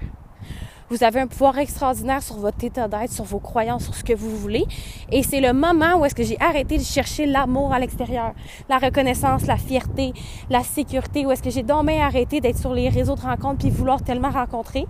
Vous 0.88 1.02
avez 1.02 1.18
un 1.18 1.26
pouvoir 1.26 1.58
extraordinaire 1.58 2.22
sur 2.22 2.36
votre 2.36 2.62
état 2.62 2.86
d'être, 2.86 3.10
sur 3.10 3.24
vos 3.24 3.40
croyances, 3.40 3.84
sur 3.84 3.94
ce 3.94 4.04
que 4.04 4.12
vous 4.12 4.30
voulez. 4.36 4.64
Et 5.10 5.24
c'est 5.24 5.40
le 5.40 5.52
moment 5.52 5.96
où 5.98 6.04
est-ce 6.04 6.14
que 6.14 6.22
j'ai 6.22 6.40
arrêté 6.40 6.78
de 6.78 6.84
chercher 6.84 7.26
l'amour 7.26 7.72
à 7.72 7.80
l'extérieur, 7.80 8.34
la 8.68 8.78
reconnaissance, 8.78 9.46
la 9.46 9.56
fierté, 9.56 10.12
la 10.48 10.62
sécurité, 10.62 11.26
où 11.26 11.32
est-ce 11.32 11.42
que 11.42 11.50
j'ai 11.50 11.64
donc 11.64 11.90
arrêté 11.90 12.40
d'être 12.40 12.58
sur 12.58 12.72
les 12.72 12.88
réseaux 12.88 13.16
de 13.16 13.20
rencontres 13.20 13.58
puis 13.58 13.70
vouloir 13.70 14.02
tellement 14.02 14.30
rencontrer 14.30 14.86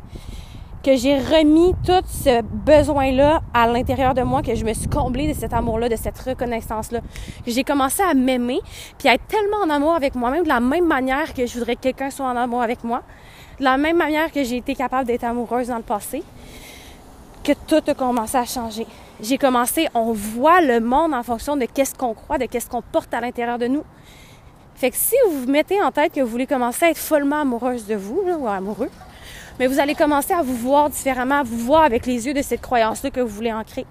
que 0.83 0.95
j'ai 0.97 1.17
remis 1.17 1.75
tout 1.85 2.05
ce 2.07 2.43
besoin-là 2.43 3.41
à 3.53 3.67
l'intérieur 3.67 4.15
de 4.15 4.23
moi, 4.23 4.43
que 4.43 4.55
je 4.55 4.65
me 4.65 4.73
suis 4.73 4.89
comblée 4.89 5.27
de 5.27 5.33
cet 5.33 5.53
amour-là, 5.53 5.89
de 5.89 5.97
cette 5.97 6.19
reconnaissance-là. 6.19 7.01
J'ai 7.47 7.65
commencé 7.65 8.03
à 8.03 8.15
m'aimer, 8.15 8.61
puis 8.97 9.09
à 9.09 9.15
être 9.15 9.27
tellement 9.27 9.65
en 9.65 9.71
amour 9.71 9.95
avec 9.95 10.15
moi-même, 10.15 10.45
de 10.45 10.49
la 10.49 10.61
même 10.61 10.87
manière 10.87 11.35
que 11.35 11.45
je 11.45 11.59
voudrais 11.59 11.75
que 11.75 11.81
quelqu'un 11.81 12.11
soit 12.11 12.27
en 12.27 12.37
amour 12.37 12.63
avec 12.63 12.85
moi 12.85 13.03
de 13.59 13.64
la 13.64 13.77
même 13.77 13.97
manière 13.97 14.31
que 14.31 14.42
j'ai 14.45 14.59
été 14.59 14.75
capable 14.75 15.07
d'être 15.07 15.25
amoureuse 15.25 15.69
dans 15.69 15.77
le 15.77 15.83
passé, 15.83 16.23
que 17.42 17.53
tout 17.66 17.83
a 17.90 17.95
commencé 17.95 18.37
à 18.37 18.45
changer. 18.45 18.87
J'ai 19.21 19.38
commencé, 19.38 19.88
on 19.95 20.12
voit 20.12 20.61
le 20.61 20.81
monde 20.81 21.14
en 21.14 21.23
fonction 21.23 21.57
de 21.57 21.64
qu'est-ce 21.64 21.95
qu'on 21.95 22.12
croit, 22.12 22.38
de 22.38 22.47
qu'est-ce 22.47 22.69
qu'on 22.69 22.83
porte 22.83 23.14
à 23.14 23.21
l'intérieur 23.21 23.59
de 23.59 23.66
nous. 23.66 23.85
Fait 24.75 24.90
que 24.90 24.97
si 24.97 25.14
vous 25.27 25.40
vous 25.40 25.51
mettez 25.51 25.81
en 25.81 25.90
tête 25.90 26.12
que 26.12 26.21
vous 26.21 26.27
voulez 26.27 26.47
commencer 26.47 26.85
à 26.85 26.90
être 26.90 26.99
follement 26.99 27.40
amoureuse 27.40 27.87
de 27.87 27.95
vous, 27.95 28.21
ou 28.27 28.47
amoureux, 28.47 28.90
mais 29.59 29.66
vous 29.69 29.81
allez 29.81 29.95
commencer 29.95 30.35
à 30.35 30.42
vous 30.42 30.55
voir 30.55 30.90
différemment, 30.90 31.37
à 31.37 31.42
vous 31.42 31.57
voir 31.57 31.83
avec 31.83 32.05
les 32.05 32.27
yeux 32.27 32.35
de 32.35 32.42
cette 32.42 32.61
croyance-là 32.61 33.11
que 33.11 33.21
vous 33.21 33.35
voulez 33.35 33.53
ancrer. 33.53 33.87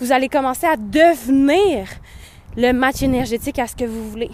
Vous 0.00 0.10
allez 0.10 0.28
commencer 0.28 0.66
à 0.66 0.76
devenir 0.76 1.86
le 2.56 2.72
match 2.72 3.02
énergétique 3.02 3.60
à 3.60 3.68
ce 3.68 3.76
que 3.76 3.84
vous 3.84 4.10
voulez. 4.10 4.30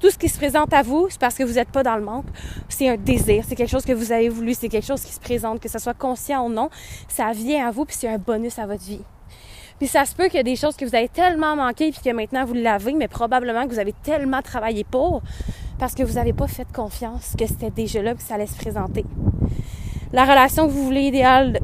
Tout 0.00 0.10
ce 0.10 0.16
qui 0.16 0.30
se 0.30 0.38
présente 0.38 0.72
à 0.72 0.82
vous, 0.82 1.08
c'est 1.10 1.20
parce 1.20 1.34
que 1.34 1.42
vous 1.42 1.52
n'êtes 1.52 1.68
pas 1.68 1.82
dans 1.82 1.96
le 1.96 2.02
manque. 2.02 2.24
C'est 2.70 2.88
un 2.88 2.96
désir, 2.96 3.44
c'est 3.46 3.54
quelque 3.54 3.70
chose 3.70 3.84
que 3.84 3.92
vous 3.92 4.12
avez 4.12 4.30
voulu, 4.30 4.54
c'est 4.54 4.70
quelque 4.70 4.86
chose 4.86 5.02
qui 5.02 5.12
se 5.12 5.20
présente, 5.20 5.60
que 5.60 5.68
ce 5.68 5.78
soit 5.78 5.92
conscient 5.92 6.46
ou 6.46 6.48
non, 6.48 6.70
ça 7.06 7.32
vient 7.32 7.68
à 7.68 7.70
vous, 7.70 7.84
puis 7.84 7.94
c'est 7.98 8.08
un 8.08 8.16
bonus 8.16 8.58
à 8.58 8.66
votre 8.66 8.82
vie. 8.82 9.02
Puis 9.78 9.88
ça 9.88 10.06
se 10.06 10.14
peut 10.14 10.24
qu'il 10.24 10.36
y 10.36 10.40
a 10.40 10.42
des 10.42 10.56
choses 10.56 10.74
que 10.74 10.86
vous 10.86 10.94
avez 10.94 11.08
tellement 11.08 11.54
manqué 11.54 11.90
puis 11.90 12.00
que 12.02 12.14
maintenant 12.14 12.46
vous 12.46 12.54
l'avez, 12.54 12.94
mais 12.94 13.08
probablement 13.08 13.66
que 13.66 13.72
vous 13.72 13.78
avez 13.78 13.94
tellement 14.02 14.40
travaillé 14.40 14.84
pour 14.84 15.22
parce 15.78 15.94
que 15.94 16.02
vous 16.02 16.14
n'avez 16.14 16.32
pas 16.32 16.46
fait 16.46 16.66
confiance 16.72 17.34
que 17.38 17.46
c'était 17.46 17.70
déjà 17.70 18.02
là 18.02 18.14
que 18.14 18.22
ça 18.22 18.34
allait 18.34 18.46
se 18.46 18.56
présenter. 18.56 19.04
La 20.12 20.24
relation 20.24 20.66
que 20.66 20.72
vous 20.72 20.84
voulez 20.84 21.02
idéale 21.02 21.60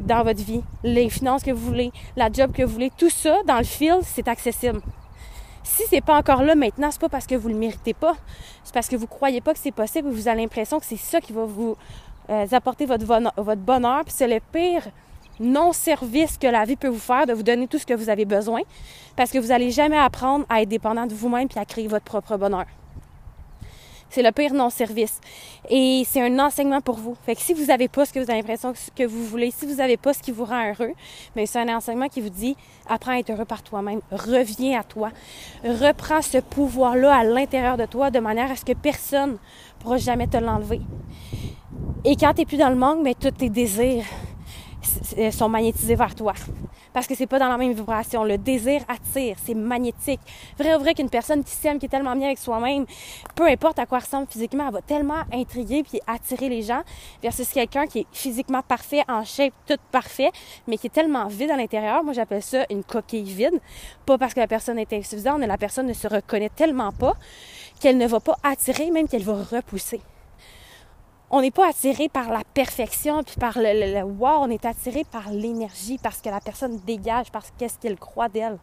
dans 0.00 0.22
votre 0.22 0.44
vie, 0.44 0.62
les 0.84 1.08
finances 1.08 1.42
que 1.42 1.50
vous 1.50 1.66
voulez, 1.66 1.92
la 2.16 2.30
job 2.32 2.52
que 2.52 2.62
vous 2.62 2.72
voulez, 2.72 2.92
tout 2.96 3.10
ça 3.10 3.36
dans 3.46 3.58
le 3.58 3.64
fil, 3.64 3.96
c'est 4.02 4.28
accessible. 4.28 4.80
Si 5.66 5.82
c'est 5.90 6.00
pas 6.00 6.16
encore 6.16 6.44
là 6.44 6.54
maintenant, 6.54 6.90
c'est 6.92 7.00
pas 7.00 7.08
parce 7.08 7.26
que 7.26 7.34
vous 7.34 7.48
le 7.48 7.56
méritez 7.56 7.92
pas, 7.92 8.14
c'est 8.62 8.72
parce 8.72 8.88
que 8.88 8.94
vous 8.94 9.08
croyez 9.08 9.40
pas 9.40 9.52
que 9.52 9.58
c'est 9.58 9.72
possible, 9.72 10.08
vous 10.08 10.28
avez 10.28 10.40
l'impression 10.40 10.78
que 10.78 10.86
c'est 10.86 10.96
ça 10.96 11.20
qui 11.20 11.32
va 11.32 11.44
vous 11.44 11.76
euh, 12.30 12.46
apporter 12.52 12.86
votre, 12.86 13.04
votre 13.04 13.60
bonheur, 13.60 14.04
puis 14.04 14.14
c'est 14.16 14.28
le 14.28 14.38
pire 14.52 14.84
non-service 15.40 16.38
que 16.38 16.46
la 16.46 16.64
vie 16.64 16.76
peut 16.76 16.88
vous 16.88 17.00
faire 17.00 17.26
de 17.26 17.32
vous 17.32 17.42
donner 17.42 17.66
tout 17.66 17.78
ce 17.78 17.84
que 17.84 17.94
vous 17.94 18.08
avez 18.08 18.24
besoin, 18.24 18.60
parce 19.16 19.32
que 19.32 19.38
vous 19.38 19.48
n'allez 19.48 19.72
jamais 19.72 19.98
apprendre 19.98 20.46
à 20.48 20.62
être 20.62 20.68
dépendant 20.68 21.04
de 21.04 21.14
vous-même 21.14 21.48
puis 21.48 21.58
à 21.58 21.64
créer 21.64 21.88
votre 21.88 22.04
propre 22.04 22.36
bonheur. 22.36 22.66
C'est 24.08 24.22
le 24.22 24.30
pire 24.32 24.54
non-service. 24.54 25.20
Et 25.68 26.04
c'est 26.06 26.22
un 26.22 26.38
enseignement 26.38 26.80
pour 26.80 26.96
vous. 26.96 27.16
Fait 27.26 27.34
que 27.34 27.42
si 27.42 27.54
vous 27.54 27.66
n'avez 27.66 27.88
pas 27.88 28.04
ce 28.06 28.12
que 28.12 28.20
vous 28.20 28.30
avez 28.30 28.40
l'impression 28.40 28.72
que 28.94 29.04
vous 29.04 29.24
voulez, 29.24 29.50
si 29.50 29.66
vous 29.66 29.76
n'avez 29.76 29.96
pas 29.96 30.12
ce 30.12 30.22
qui 30.22 30.30
vous 30.30 30.44
rend 30.44 30.68
heureux, 30.68 30.92
mais 31.34 31.42
ben, 31.42 31.46
c'est 31.46 31.58
un 31.58 31.76
enseignement 31.76 32.08
qui 32.08 32.20
vous 32.20 32.30
dit 32.30 32.56
apprends 32.88 33.12
à 33.12 33.18
être 33.18 33.30
heureux 33.30 33.44
par 33.44 33.62
toi-même, 33.62 34.00
reviens 34.10 34.80
à 34.80 34.84
toi, 34.84 35.10
reprends 35.64 36.22
ce 36.22 36.38
pouvoir-là 36.38 37.14
à 37.14 37.24
l'intérieur 37.24 37.76
de 37.76 37.86
toi 37.86 38.10
de 38.10 38.20
manière 38.20 38.50
à 38.50 38.56
ce 38.56 38.64
que 38.64 38.72
personne 38.72 39.32
ne 39.32 39.82
pourra 39.82 39.96
jamais 39.98 40.28
te 40.28 40.36
l'enlever. 40.36 40.80
Et 42.04 42.16
quand 42.16 42.32
tu 42.32 42.40
n'es 42.40 42.46
plus 42.46 42.58
dans 42.58 42.70
le 42.70 42.76
manque, 42.76 43.00
mais 43.02 43.14
ben, 43.20 43.30
tous 43.30 43.38
tes 43.38 43.50
désirs 43.50 44.04
sont 45.32 45.48
magnétisés 45.48 45.96
vers 45.96 46.14
toi 46.14 46.34
parce 46.96 47.06
que 47.06 47.14
c'est 47.14 47.26
pas 47.26 47.38
dans 47.38 47.50
la 47.50 47.58
même 47.58 47.74
vibration. 47.74 48.24
Le 48.24 48.38
désir 48.38 48.80
attire, 48.88 49.36
c'est 49.44 49.52
magnétique. 49.52 50.18
Vrai 50.58 50.74
ou 50.74 50.78
vrai 50.78 50.94
qu'une 50.94 51.10
personne 51.10 51.44
qui 51.44 51.50
s'aime, 51.50 51.78
qui 51.78 51.84
est 51.84 51.90
tellement 51.90 52.16
bien 52.16 52.28
avec 52.28 52.38
soi-même, 52.38 52.86
peu 53.34 53.46
importe 53.46 53.78
à 53.78 53.84
quoi 53.84 53.98
ressemble 53.98 54.26
physiquement, 54.30 54.68
elle 54.68 54.72
va 54.72 54.80
tellement 54.80 55.22
intriguer 55.30 55.82
puis 55.82 56.00
attirer 56.06 56.48
les 56.48 56.62
gens 56.62 56.80
versus 57.22 57.50
quelqu'un 57.50 57.86
qui 57.86 57.98
est 57.98 58.06
physiquement 58.12 58.62
parfait, 58.62 59.02
en 59.08 59.24
shape, 59.24 59.52
tout 59.66 59.76
parfait, 59.92 60.30
mais 60.66 60.78
qui 60.78 60.86
est 60.86 60.90
tellement 60.90 61.26
vide 61.26 61.50
à 61.50 61.58
l'intérieur. 61.58 62.02
Moi, 62.02 62.14
j'appelle 62.14 62.42
ça 62.42 62.64
une 62.70 62.82
coquille 62.82 63.24
vide. 63.24 63.60
Pas 64.06 64.16
parce 64.16 64.32
que 64.32 64.40
la 64.40 64.46
personne 64.46 64.78
est 64.78 64.90
insuffisante, 64.94 65.38
mais 65.38 65.46
la 65.46 65.58
personne 65.58 65.88
ne 65.88 65.92
se 65.92 66.08
reconnaît 66.08 66.48
tellement 66.48 66.92
pas 66.92 67.12
qu'elle 67.78 67.98
ne 67.98 68.06
va 68.06 68.20
pas 68.20 68.38
attirer, 68.42 68.90
même 68.90 69.06
qu'elle 69.06 69.22
va 69.22 69.34
repousser 69.34 70.00
on 71.30 71.40
n'est 71.40 71.50
pas 71.50 71.68
attiré 71.68 72.08
par 72.08 72.30
la 72.30 72.42
perfection 72.54 73.22
puis 73.22 73.36
par 73.36 73.58
le, 73.58 73.94
le, 73.94 74.02
wow, 74.02 74.38
on 74.40 74.50
est 74.50 74.64
attiré 74.64 75.04
par 75.04 75.30
l'énergie, 75.30 75.98
parce 75.98 76.20
que 76.20 76.28
la 76.28 76.40
personne 76.40 76.78
dégage, 76.86 77.30
parce 77.32 77.52
qu'est-ce 77.58 77.78
qu'elle 77.78 77.98
croit 77.98 78.28
d'elle. 78.28 78.58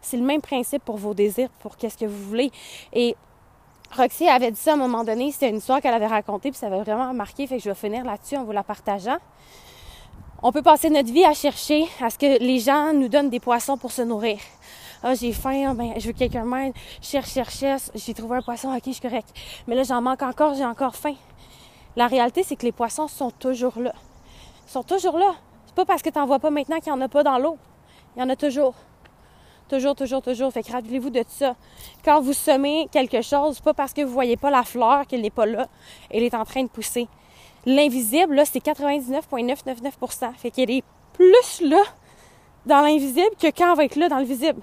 C'est 0.00 0.16
le 0.16 0.24
même 0.24 0.42
principe 0.42 0.84
pour 0.84 0.96
vos 0.96 1.14
désirs, 1.14 1.48
pour 1.60 1.76
qu'est-ce 1.76 1.96
que 1.96 2.04
vous 2.04 2.24
voulez. 2.28 2.50
Et 2.92 3.16
Roxy 3.96 4.28
avait 4.28 4.50
dit 4.50 4.60
ça 4.60 4.72
à 4.72 4.74
un 4.74 4.78
moment 4.78 5.04
donné, 5.04 5.32
c'était 5.32 5.48
une 5.48 5.58
histoire 5.58 5.80
qu'elle 5.80 5.94
avait 5.94 6.06
racontée, 6.06 6.50
puis 6.50 6.58
ça 6.58 6.66
avait 6.66 6.80
vraiment 6.80 7.12
marqué, 7.14 7.46
fait 7.46 7.56
que 7.56 7.62
je 7.62 7.68
vais 7.68 7.74
finir 7.74 8.04
là-dessus 8.04 8.36
en 8.36 8.44
vous 8.44 8.52
la 8.52 8.62
partageant. 8.62 9.18
On 10.42 10.50
peut 10.50 10.62
passer 10.62 10.90
notre 10.90 11.12
vie 11.12 11.24
à 11.24 11.34
chercher 11.34 11.86
à 12.00 12.10
ce 12.10 12.18
que 12.18 12.42
les 12.42 12.58
gens 12.58 12.92
nous 12.92 13.08
donnent 13.08 13.30
des 13.30 13.38
poissons 13.38 13.76
pour 13.76 13.92
se 13.92 14.02
nourrir. 14.02 14.38
Ah, 15.04 15.14
j'ai 15.14 15.32
faim, 15.32 15.74
ben, 15.74 15.94
je 15.98 16.06
veux 16.06 16.12
quelqu'un 16.12 16.44
m'aide. 16.44 16.74
Cherche, 17.00 17.30
cherche, 17.30 17.58
cherche. 17.58 17.82
J'ai 17.94 18.14
trouvé 18.14 18.38
un 18.38 18.42
poisson, 18.42 18.74
ok, 18.74 18.82
je 18.86 18.90
suis 18.92 19.00
correct. 19.00 19.28
Mais 19.66 19.74
là, 19.74 19.84
j'en 19.84 20.00
manque 20.00 20.22
encore, 20.22 20.54
j'ai 20.54 20.64
encore 20.64 20.96
faim. 20.96 21.14
La 21.96 22.06
réalité, 22.06 22.42
c'est 22.42 22.56
que 22.56 22.64
les 22.64 22.72
poissons 22.72 23.08
sont 23.08 23.30
toujours 23.30 23.78
là. 23.78 23.92
Ils 24.66 24.70
sont 24.70 24.82
toujours 24.82 25.18
là. 25.18 25.34
C'est 25.66 25.74
pas 25.74 25.84
parce 25.84 26.02
que 26.02 26.10
tu 26.10 26.18
n'en 26.18 26.26
vois 26.26 26.38
pas 26.38 26.50
maintenant 26.50 26.78
qu'il 26.80 26.92
n'y 26.92 26.98
en 26.98 27.02
a 27.02 27.08
pas 27.08 27.22
dans 27.22 27.38
l'eau. 27.38 27.58
Il 28.16 28.20
y 28.20 28.22
en 28.22 28.28
a 28.28 28.36
toujours. 28.36 28.74
Toujours, 29.68 29.94
toujours, 29.94 30.22
toujours. 30.22 30.52
Fait 30.52 30.62
que 30.62 30.72
rappelez-vous 30.72 31.10
de 31.10 31.24
ça. 31.28 31.54
Quand 32.04 32.20
vous 32.20 32.32
semez 32.32 32.88
quelque 32.90 33.22
chose, 33.22 33.60
pas 33.60 33.74
parce 33.74 33.92
que 33.92 34.02
vous 34.02 34.12
voyez 34.12 34.36
pas 34.36 34.50
la 34.50 34.64
fleur 34.64 35.06
qu'elle 35.06 35.22
n'est 35.22 35.30
pas 35.30 35.46
là. 35.46 35.66
Elle 36.10 36.22
est 36.22 36.34
en 36.34 36.44
train 36.44 36.62
de 36.62 36.68
pousser. 36.68 37.08
L'invisible, 37.64 38.34
là, 38.34 38.44
c'est 38.44 38.62
99,999% 38.64 40.34
Fait 40.36 40.50
qu'elle 40.50 40.70
est 40.70 40.84
plus 41.12 41.60
là 41.62 41.82
dans 42.66 42.80
l'invisible 42.80 43.34
que 43.40 43.48
quand 43.48 43.70
elle 43.70 43.76
va 43.76 43.84
être 43.84 43.96
là 43.96 44.08
dans 44.08 44.18
le 44.18 44.24
visible. 44.24 44.60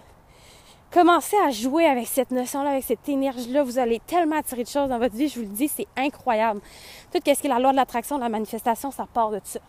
Commencez 0.91 1.37
à 1.45 1.51
jouer 1.51 1.85
avec 1.85 2.07
cette 2.07 2.31
notion-là, 2.31 2.71
avec 2.71 2.83
cette 2.83 3.07
énergie-là. 3.07 3.61
Vous 3.63 3.77
allez 3.77 4.01
tellement 4.07 4.37
attirer 4.37 4.63
de 4.63 4.69
choses 4.69 4.89
dans 4.89 4.97
votre 4.97 5.15
vie, 5.15 5.27
je 5.27 5.35
vous 5.35 5.45
le 5.45 5.53
dis, 5.53 5.67
c'est 5.67 5.85
incroyable. 5.95 6.61
Tout 7.13 7.19
ce 7.23 7.39
qui 7.39 7.45
est 7.45 7.49
la 7.49 7.59
loi 7.59 7.71
de 7.71 7.75
l'attraction, 7.75 8.17
de 8.17 8.23
la 8.23 8.29
manifestation, 8.29 8.89
ça 8.89 9.05
part 9.13 9.29
de 9.29 9.39
ça. 9.43 9.59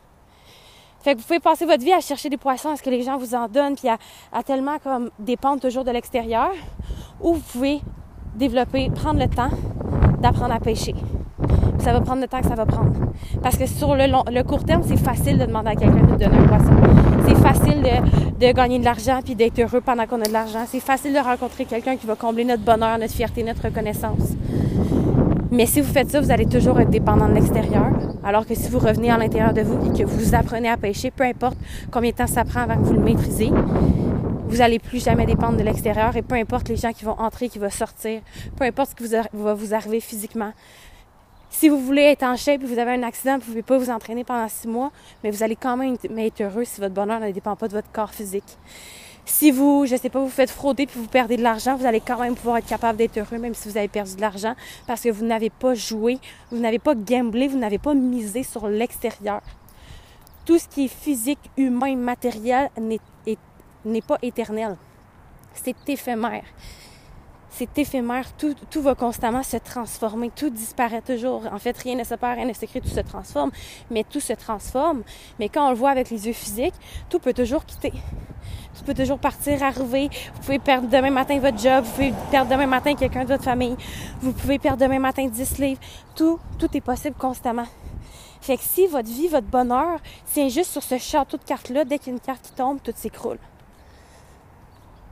Fait 1.03 1.15
que 1.15 1.19
vous 1.19 1.27
pouvez 1.27 1.41
passer 1.41 1.67
votre 1.67 1.85
vie 1.85 1.93
à 1.93 2.01
chercher 2.01 2.31
des 2.31 2.39
poissons, 2.39 2.71
à 2.71 2.77
ce 2.77 2.83
que 2.83 2.89
les 2.89 3.03
gens 3.03 3.19
vous 3.19 3.35
en 3.35 3.49
donnent, 3.49 3.77
puis 3.77 3.89
à, 3.89 4.43
tellement 4.43 4.79
comme 4.79 5.11
dépendre 5.19 5.61
toujours 5.61 5.85
de 5.85 5.91
l'extérieur, 5.91 6.53
ou 7.21 7.35
vous 7.35 7.41
pouvez 7.53 7.81
développer, 8.35 8.91
prendre 8.91 9.21
le 9.21 9.29
temps 9.29 9.51
d'apprendre 10.21 10.55
à 10.55 10.61
pêcher. 10.61 10.95
Ça 11.81 11.93
va 11.93 12.01
prendre 12.01 12.21
le 12.21 12.29
temps 12.29 12.41
que 12.41 12.49
ça 12.49 12.55
va 12.55 12.67
prendre. 12.67 12.93
Parce 13.43 13.57
que 13.57 13.67
sur 13.67 13.95
le, 13.95 14.43
court 14.43 14.65
terme, 14.65 14.83
c'est 14.87 14.99
facile 14.99 15.39
de 15.39 15.47
demander 15.47 15.71
à 15.71 15.77
quelqu'un 15.77 16.03
de 16.03 16.17
donner 16.17 16.37
un 16.37 16.47
poisson. 16.47 16.73
C'est 17.27 17.37
facile 17.37 17.83
de, 18.39 18.53
gagner 18.53 18.79
de 18.79 18.85
l'argent 18.85 19.21
puis 19.25 19.35
d'être 19.35 19.59
heureux 19.59 19.81
pendant 19.81 20.07
qu'on 20.07 20.21
a 20.21 20.27
de 20.27 20.33
l'argent. 20.33 20.65
C'est 20.67 20.81
facile 20.81 21.15
de 21.15 21.19
rencontrer 21.19 21.65
quelqu'un 21.65 21.97
qui 21.97 22.07
va 22.07 22.17
combler 22.17 22.45
notre 22.45 22.63
bonheur, 22.63 22.99
notre 22.99 23.15
fierté, 23.15 23.43
notre 23.43 23.65
reconnaissance. 23.65 24.35
Mais 25.51 25.67
si 25.67 25.81
vous 25.81 25.93
faites 25.93 26.11
ça, 26.11 26.21
vous 26.21 26.31
allez 26.31 26.47
toujours 26.47 26.79
être 26.81 26.91
dépendant 26.91 27.29
de 27.29 27.35
l'extérieur. 27.35 27.91
Alors 28.23 28.47
que 28.47 28.55
si 28.55 28.69
vous 28.69 28.79
revenez 28.79 29.11
à 29.11 29.17
l'intérieur 29.17 29.55
de 29.55 29.63
vous 29.63 29.87
et 29.87 29.99
que 29.99 30.05
vous 30.05 30.35
apprenez 30.35 30.69
à 30.69 30.77
pêcher, 30.77 31.11
peu 31.11 31.25
importe 31.25 31.57
combien 31.91 32.11
de 32.11 32.17
temps 32.17 32.27
ça 32.27 32.45
prend 32.45 32.61
avant 32.61 32.77
que 32.77 32.83
vous 32.83 32.93
le 32.93 33.01
maîtrisez, 33.01 33.51
vous 34.49 34.57
n'allez 34.59 34.79
plus 34.79 35.03
jamais 35.03 35.27
dépendre 35.27 35.57
de 35.57 35.63
l'extérieur 35.63 36.17
et 36.17 36.23
peu 36.23 36.35
importe 36.35 36.69
les 36.69 36.77
gens 36.77 36.93
qui 36.93 37.05
vont 37.05 37.19
entrer, 37.19 37.49
qui 37.49 37.59
vont 37.59 37.71
sortir, 37.71 38.21
peu 38.57 38.65
importe 38.65 38.91
ce 38.91 39.05
qui 39.05 39.13
va 39.33 39.55
vous 39.55 39.75
arriver 39.75 40.01
physiquement. 40.01 40.53
Si 41.53 41.69
vous 41.69 41.81
voulez 41.81 42.03
être 42.03 42.23
en 42.23 42.37
shape 42.37 42.63
et 42.63 42.65
vous 42.65 42.79
avez 42.79 42.93
un 42.93 43.03
accident, 43.03 43.33
vous 43.33 43.41
ne 43.41 43.45
pouvez 43.45 43.63
pas 43.63 43.77
vous 43.77 43.91
entraîner 43.91 44.23
pendant 44.23 44.49
six 44.49 44.69
mois, 44.69 44.93
mais 45.23 45.33
vous 45.33 45.43
allez 45.43 45.57
quand 45.57 45.77
même 45.77 45.97
être 46.17 46.41
heureux 46.41 46.65
si 46.65 46.81
votre 46.81 46.95
bonheur 46.95 47.19
ne 47.19 47.33
dépend 47.33 47.57
pas 47.57 47.67
de 47.67 47.73
votre 47.73 47.91
corps 47.91 48.15
physique. 48.15 48.57
Si 49.27 49.51
vous, 49.51 49.85
je 49.85 49.97
sais 49.97 50.11
pas, 50.11 50.21
vous 50.21 50.29
faites 50.29 50.51
frauder 50.51 50.87
puis 50.87 50.99
vous 51.01 51.09
perdez 51.09 51.37
de 51.37 51.43
l'argent, 51.43 51.77
vous 51.77 51.87
allez 51.87 52.01
quand 52.01 52.21
même 52.21 52.37
pouvoir 52.37 52.59
être 52.59 52.67
capable 52.67 52.99
d'être 52.99 53.19
heureux 53.19 53.39
même 53.39 53.55
si 53.55 53.69
vous 53.69 53.77
avez 53.77 53.89
perdu 53.89 54.15
de 54.15 54.21
l'argent 54.21 54.55
parce 54.87 55.03
que 55.03 55.09
vous 55.09 55.25
n'avez 55.25 55.51
pas 55.51 55.75
joué, 55.75 56.19
vous 56.51 56.59
n'avez 56.59 56.79
pas 56.79 56.95
gamblé, 56.95 57.49
vous 57.49 57.59
n'avez 57.59 57.79
pas 57.79 57.95
misé 57.95 58.45
sur 58.45 58.69
l'extérieur. 58.69 59.43
Tout 60.47 60.59
ce 60.59 60.69
qui 60.69 60.85
est 60.85 60.89
physique, 60.89 61.51
humain, 61.57 61.97
matériel 61.97 62.71
n'est 62.79 64.03
pas 64.03 64.19
éternel. 64.23 64.77
C'est 65.53 65.77
éphémère 65.89 66.45
c'est 67.51 67.79
éphémère, 67.79 68.27
tout, 68.37 68.83
va 68.83 68.95
constamment 68.95 69.43
se 69.43 69.57
transformer, 69.57 70.31
tout 70.35 70.51
disparaît 70.51 71.03
toujours. 71.03 71.43
En 71.53 71.59
fait, 71.59 71.77
rien 71.77 71.97
ne 71.97 72.05
se 72.05 72.15
perd, 72.15 72.37
rien 72.37 72.47
ne 72.47 72.53
se 72.53 72.65
crée, 72.65 72.81
tout 72.81 72.89
se 72.89 73.01
transforme, 73.01 73.51
mais 73.91 74.05
tout 74.05 74.21
se 74.21 74.33
transforme. 74.33 75.03
Mais 75.39 75.49
quand 75.49 75.67
on 75.67 75.71
le 75.71 75.77
voit 75.77 75.91
avec 75.91 76.11
les 76.11 76.27
yeux 76.27 76.33
physiques, 76.33 76.75
tout 77.09 77.19
peut 77.19 77.35
toujours 77.35 77.65
quitter. 77.67 77.93
Tout 78.79 78.85
peut 78.85 78.95
toujours 78.95 79.19
partir, 79.19 79.63
arriver. 79.63 80.09
Vous 80.35 80.41
pouvez 80.43 80.59
perdre 80.59 80.89
demain 80.89 81.11
matin 81.11 81.39
votre 81.41 81.59
job, 81.59 81.85
vous 81.85 81.91
pouvez 81.91 82.15
perdre 82.31 82.51
demain 82.51 82.67
matin 82.67 82.95
quelqu'un 82.95 83.25
de 83.25 83.29
votre 83.29 83.45
famille, 83.45 83.77
vous 84.23 84.33
pouvez 84.33 84.59
perdre 84.59 84.83
demain 84.85 85.01
matin 85.01 85.27
10 85.27 85.59
livres. 85.59 85.81
Tout, 86.15 86.39
tout 86.59 86.75
est 86.75 86.81
possible 86.81 87.17
constamment. 87.19 87.67
Fait 88.41 88.57
que 88.57 88.63
si 88.63 88.87
votre 88.87 89.09
vie, 89.09 89.29
votre 89.29 89.47
bonheur 89.49 89.99
c'est 90.25 90.49
juste 90.49 90.71
sur 90.71 90.83
ce 90.83 90.97
château 90.99 91.37
de 91.37 91.45
cartes-là, 91.45 91.85
dès 91.85 91.99
qu'il 91.99 92.19
carte 92.21 92.43
qui 92.43 92.53
tombe, 92.53 92.79
tout 92.83 92.93
s'écroule. 92.95 93.39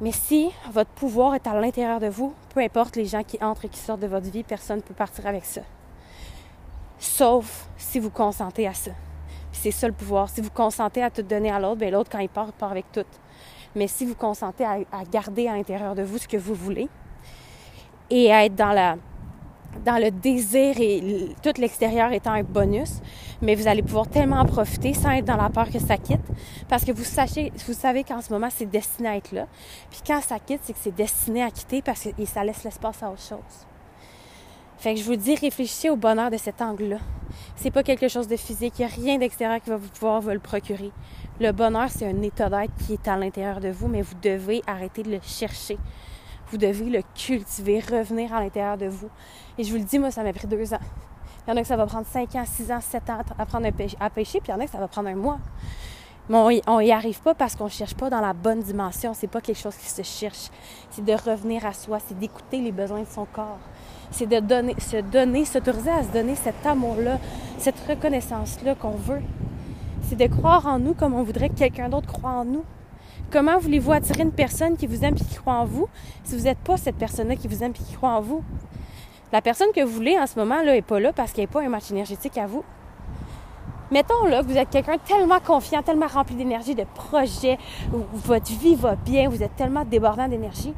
Mais 0.01 0.13
si 0.13 0.51
votre 0.71 0.91
pouvoir 0.91 1.35
est 1.35 1.47
à 1.47 1.61
l'intérieur 1.61 1.99
de 1.99 2.07
vous, 2.07 2.35
peu 2.55 2.61
importe 2.61 2.97
les 2.97 3.05
gens 3.05 3.25
qui 3.25 3.43
entrent 3.43 3.65
et 3.65 3.69
qui 3.69 3.81
sortent 3.81 4.01
de 4.01 4.07
votre 4.07 4.31
vie, 4.31 4.45
personne 4.45 4.77
ne 4.77 4.83
peut 4.83 4.95
partir 4.95 5.27
avec 5.27 5.45
ça. 5.45 5.63
Sauf 6.99 7.69
si 7.77 7.99
vous 7.99 8.11
consentez 8.11 8.67
à 8.67 8.75
ça. 8.75 8.93
C'est 9.51 9.73
ça 9.73 9.89
le 9.89 9.93
pouvoir. 9.93 10.29
Si 10.29 10.41
vous 10.41 10.51
consentez 10.51 11.03
à 11.03 11.11
tout 11.11 11.23
donner 11.23 11.51
à 11.51 11.59
l'autre, 11.59 11.81
bien 11.81 11.91
l'autre, 11.91 12.11
quand 12.11 12.19
il 12.19 12.29
part, 12.29 12.53
part 12.53 12.71
avec 12.71 12.91
tout. 12.93 13.05
Mais 13.75 13.89
si 13.89 14.07
vous 14.07 14.15
consentez 14.15 14.65
à 14.65 15.05
garder 15.11 15.49
à 15.49 15.57
l'intérieur 15.57 15.95
de 15.95 16.03
vous 16.03 16.19
ce 16.19 16.29
que 16.29 16.37
vous 16.37 16.55
voulez 16.55 16.89
et 18.11 18.33
à 18.33 18.45
être 18.45 18.55
dans 18.55 18.73
la, 18.73 18.97
dans 19.85 20.03
le 20.03 20.11
désir 20.11 20.75
et 20.81 21.29
tout 21.43 21.53
l'extérieur 21.59 22.13
étant 22.13 22.33
un 22.33 22.43
bonus, 22.43 23.01
mais 23.43 23.55
vous 23.55 23.69
allez 23.69 23.83
pouvoir 23.83 24.09
tellement 24.09 24.41
en 24.41 24.45
profiter 24.45 24.95
sans 24.95 25.11
être 25.11 25.25
dans 25.25 25.37
la 25.37 25.51
peur 25.51 25.71
que 25.71 25.79
ça 25.79 25.97
quitte, 25.97 26.25
parce 26.69 26.85
que 26.85 26.93
vous, 26.93 27.05
savez 27.05 28.05
qu'en 28.05 28.21
ce 28.21 28.33
moment, 28.33 28.49
c'est 28.51 28.67
destiné 28.67 29.09
à 29.09 29.17
être 29.17 29.33
là. 29.33 29.47
Puis 29.91 30.01
quand 30.07 30.21
ça 30.21 30.39
quitte, 30.39 30.61
c'est 30.65 30.73
que 30.73 30.79
c'est 30.81 30.95
destiné 30.95 31.43
à 31.43 31.51
quitter 31.51 31.83
parce 31.83 32.03
que 32.05 32.25
ça 32.25 32.45
laisse 32.45 32.65
l'espace 32.65 33.03
à 33.03 33.11
autre 33.11 33.23
chose. 33.23 33.67
Fait 34.79 34.95
que 34.95 35.01
je 35.01 35.05
vous 35.05 35.17
dis, 35.17 35.35
réfléchissez 35.35 35.91
au 35.91 35.97
bonheur 35.97 36.31
de 36.31 36.37
cet 36.37 36.63
angle-là. 36.63 36.99
C'est 37.57 37.73
pas 37.73 37.83
quelque 37.83 38.09
chose 38.09 38.29
de 38.29 38.37
physique, 38.37 38.75
il 38.79 38.87
n'y 38.87 38.93
a 38.93 38.95
rien 38.95 39.19
d'extérieur 39.19 39.61
qui 39.61 39.71
va 39.71 39.77
vous 39.77 39.89
pouvoir 39.89 40.21
vous 40.21 40.31
le 40.31 40.39
procurer. 40.39 40.93
Le 41.41 41.53
bonheur, 41.53 41.89
c'est 41.89 42.07
un 42.07 42.23
état 42.23 42.49
d'être 42.49 42.73
qui 42.87 42.95
est 42.95 43.09
à 43.09 43.17
l'intérieur 43.17 43.61
de 43.61 43.69
vous, 43.69 43.89
mais 43.89 44.03
vous 44.03 44.15
devez 44.23 44.63
arrêter 44.67 45.03
de 45.03 45.11
le 45.11 45.21
chercher. 45.23 45.79
Vous 46.51 46.59
devez 46.59 46.91
le 46.91 47.03
cultiver, 47.15 47.81
revenir 47.81 48.33
à 48.33 48.41
l'intérieur 48.41 48.79
de 48.79 48.87
vous. 48.87 49.09
Et 49.59 49.65
je 49.65 49.71
vous 49.71 49.79
le 49.79 49.85
dis, 49.85 49.99
moi, 49.99 50.11
ça 50.11 50.23
m'a 50.23 50.33
pris 50.33 50.47
deux 50.47 50.73
ans. 50.73 50.81
Il 51.47 51.51
y 51.51 51.53
en 51.53 51.57
a 51.57 51.63
que 51.63 51.69
ça 51.69 51.77
va 51.77 51.87
prendre 51.87 52.07
cinq 52.07 52.35
ans, 52.35 52.45
six 52.47 52.71
ans, 52.71 52.81
sept 52.81 53.09
ans 53.11 53.21
à 53.39 54.05
à 54.05 54.11
pêcher, 54.11 54.41
puis 54.41 54.49
il 54.49 54.51
y 54.51 54.55
en 54.55 54.61
a 54.61 54.65
que 54.65 54.71
ça 54.71 54.79
va 54.79 54.89
prendre 54.89 55.09
un 55.09 55.15
mois. 55.15 55.39
Mais 56.29 56.61
on 56.67 56.81
n'y 56.81 56.93
arrive 56.93 57.23
pas 57.23 57.35
parce 57.35 57.57
qu'on 57.57 57.65
ne 57.65 57.71
cherche 57.71 57.95
pas 57.95 58.11
dans 58.11 58.21
la 58.21 58.35
bonne 58.35 58.61
dimension. 58.61 59.15
C'est 59.15 59.29
pas 59.29 59.41
quelque 59.41 59.59
chose 59.59 59.77
qui 59.77 59.89
se 59.89 60.03
cherche. 60.03 60.51
C'est 60.91 61.05
de 61.05 61.13
revenir 61.13 61.65
à 61.65 61.73
soi, 61.73 61.99
c'est 62.07 62.19
d'écouter 62.19 62.61
les 62.61 62.73
besoins 62.73 63.01
de 63.01 63.07
son 63.07 63.25
corps. 63.25 63.61
C'est 64.11 64.27
de 64.27 64.37
se 64.79 65.01
donner, 65.01 65.45
s'autoriser 65.47 65.91
à 65.91 66.03
se 66.03 66.09
donner 66.09 66.35
cet 66.35 66.67
amour-là, 66.67 67.19
cette 67.57 67.81
reconnaissance-là 67.89 68.75
qu'on 68.75 68.91
veut. 68.91 69.23
C'est 70.03 70.17
de 70.17 70.27
croire 70.27 70.67
en 70.67 70.79
nous 70.79 70.93
comme 70.93 71.15
on 71.15 71.23
voudrait 71.23 71.49
que 71.49 71.59
quelqu'un 71.59 71.89
d'autre 71.89 72.09
croit 72.13 72.31
en 72.31 72.45
nous. 72.45 72.65
Comment 73.31 73.59
voulez-vous 73.59 73.93
attirer 73.93 74.23
une 74.23 74.33
personne 74.33 74.79
qui 74.79 74.87
vous 74.87 75.05
aime 75.05 75.15
et 75.15 75.23
qui 75.23 75.35
croit 75.35 75.53
en 75.53 75.67
vous 75.67 75.87
si 76.25 76.35
vous 76.35 76.45
n'êtes 76.45 76.59
pas 76.59 76.79
cette 76.79 76.97
personne-là 76.97 77.37
qui 77.37 77.47
vous 77.47 77.63
aime 77.63 77.73
et 77.73 77.85
qui 77.85 77.95
croit 77.95 78.13
en 78.13 78.23
vous? 78.23 78.43
La 79.33 79.43
personne 79.43 79.69
que 79.75 79.83
vous 79.83 79.93
voulez 79.93 80.19
en 80.19 80.27
ce 80.27 80.39
moment 80.39 80.63
là 80.63 80.73
n'est 80.73 80.81
pas 80.81 80.99
là 80.99 81.13
parce 81.13 81.33
qu'elle 81.33 81.43
n'est 81.43 81.49
pas 81.49 81.63
un 81.63 81.69
match 81.69 81.91
énergétique 81.91 82.39
à 82.39 82.47
vous. 82.47 82.65
Mettons 83.91 84.25
là 84.25 84.43
que 84.43 84.49
vous 84.49 84.57
êtes 84.57 84.71
quelqu'un 84.71 84.97
tellement 84.97 85.41
confiant, 85.41 85.83
tellement 85.83 86.07
rempli 86.07 86.37
d'énergie, 86.37 86.75
de 86.75 86.85
projets, 86.95 87.59
où 87.93 87.99
votre 88.15 88.51
vie 88.51 88.75
va 88.75 88.97
bien, 88.97 89.29
vous 89.29 89.43
êtes 89.43 89.57
tellement 89.57 89.85
débordant 89.85 90.27
d'énergie. 90.27 90.73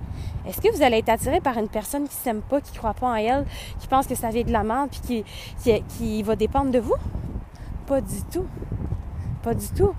Est-ce 0.44 0.60
que 0.60 0.74
vous 0.74 0.82
allez 0.82 0.98
être 0.98 1.08
attiré 1.08 1.40
par 1.40 1.56
une 1.56 1.68
personne 1.68 2.08
qui 2.08 2.14
s'aime 2.14 2.40
pas, 2.40 2.60
qui 2.60 2.76
croit 2.76 2.94
pas 2.94 3.06
en 3.06 3.14
elle, 3.14 3.46
qui 3.78 3.86
pense 3.86 4.08
que 4.08 4.16
ça 4.16 4.30
vient 4.30 4.42
de 4.42 4.50
la 4.50 4.64
puis 4.90 5.24
qui, 5.62 5.82
qui 5.88 6.22
va 6.24 6.34
dépendre 6.34 6.72
de 6.72 6.80
vous? 6.80 6.94
Pas 7.86 8.00
du 8.00 8.24
tout. 8.32 8.46
Pas 9.44 9.54
du 9.54 9.68
tout. 9.68 9.94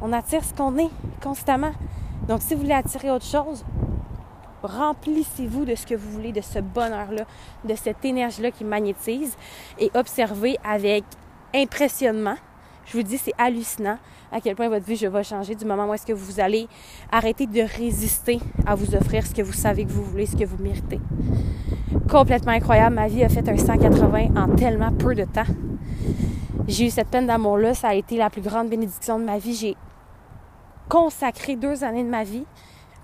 On 0.00 0.12
attire 0.12 0.44
ce 0.44 0.54
qu'on 0.54 0.76
est 0.78 0.90
constamment. 1.22 1.72
Donc, 2.28 2.42
si 2.42 2.54
vous 2.54 2.60
voulez 2.60 2.74
attirer 2.74 3.10
autre 3.10 3.24
chose, 3.24 3.64
remplissez-vous 4.62 5.64
de 5.64 5.74
ce 5.74 5.86
que 5.86 5.94
vous 5.94 6.10
voulez, 6.10 6.32
de 6.32 6.40
ce 6.40 6.58
bonheur-là, 6.58 7.24
de 7.64 7.74
cette 7.74 8.04
énergie-là 8.04 8.50
qui 8.50 8.64
magnétise 8.64 9.36
et 9.78 9.90
observez 9.94 10.56
avec 10.64 11.04
impressionnement. 11.54 12.36
Je 12.86 12.96
vous 12.96 13.02
dis, 13.02 13.18
c'est 13.18 13.34
hallucinant 13.38 13.98
à 14.32 14.40
quel 14.40 14.56
point 14.56 14.68
votre 14.68 14.84
vie 14.84 15.06
va 15.06 15.22
changer 15.22 15.54
du 15.54 15.64
moment 15.64 15.88
où 15.88 15.94
est-ce 15.94 16.06
que 16.06 16.12
vous 16.12 16.40
allez 16.40 16.68
arrêter 17.10 17.46
de 17.46 17.60
résister 17.60 18.40
à 18.66 18.74
vous 18.74 18.94
offrir 18.94 19.26
ce 19.26 19.34
que 19.34 19.42
vous 19.42 19.52
savez 19.52 19.84
que 19.84 19.90
vous 19.90 20.04
voulez, 20.04 20.26
ce 20.26 20.36
que 20.36 20.44
vous 20.44 20.62
méritez. 20.62 21.00
Complètement 22.10 22.52
incroyable. 22.52 22.96
Ma 22.96 23.08
vie 23.08 23.24
a 23.24 23.28
fait 23.28 23.46
un 23.48 23.56
180 23.56 24.36
en 24.36 24.54
tellement 24.54 24.92
peu 24.92 25.14
de 25.14 25.24
temps. 25.24 25.42
J'ai 26.66 26.86
eu 26.86 26.90
cette 26.90 27.08
peine 27.08 27.26
d'amour-là. 27.26 27.74
Ça 27.74 27.88
a 27.88 27.94
été 27.94 28.16
la 28.16 28.30
plus 28.30 28.42
grande 28.42 28.68
bénédiction 28.68 29.18
de 29.18 29.24
ma 29.24 29.38
vie. 29.38 29.76
Consacré 30.88 31.56
deux 31.56 31.84
années 31.84 32.04
de 32.04 32.08
ma 32.08 32.24
vie 32.24 32.44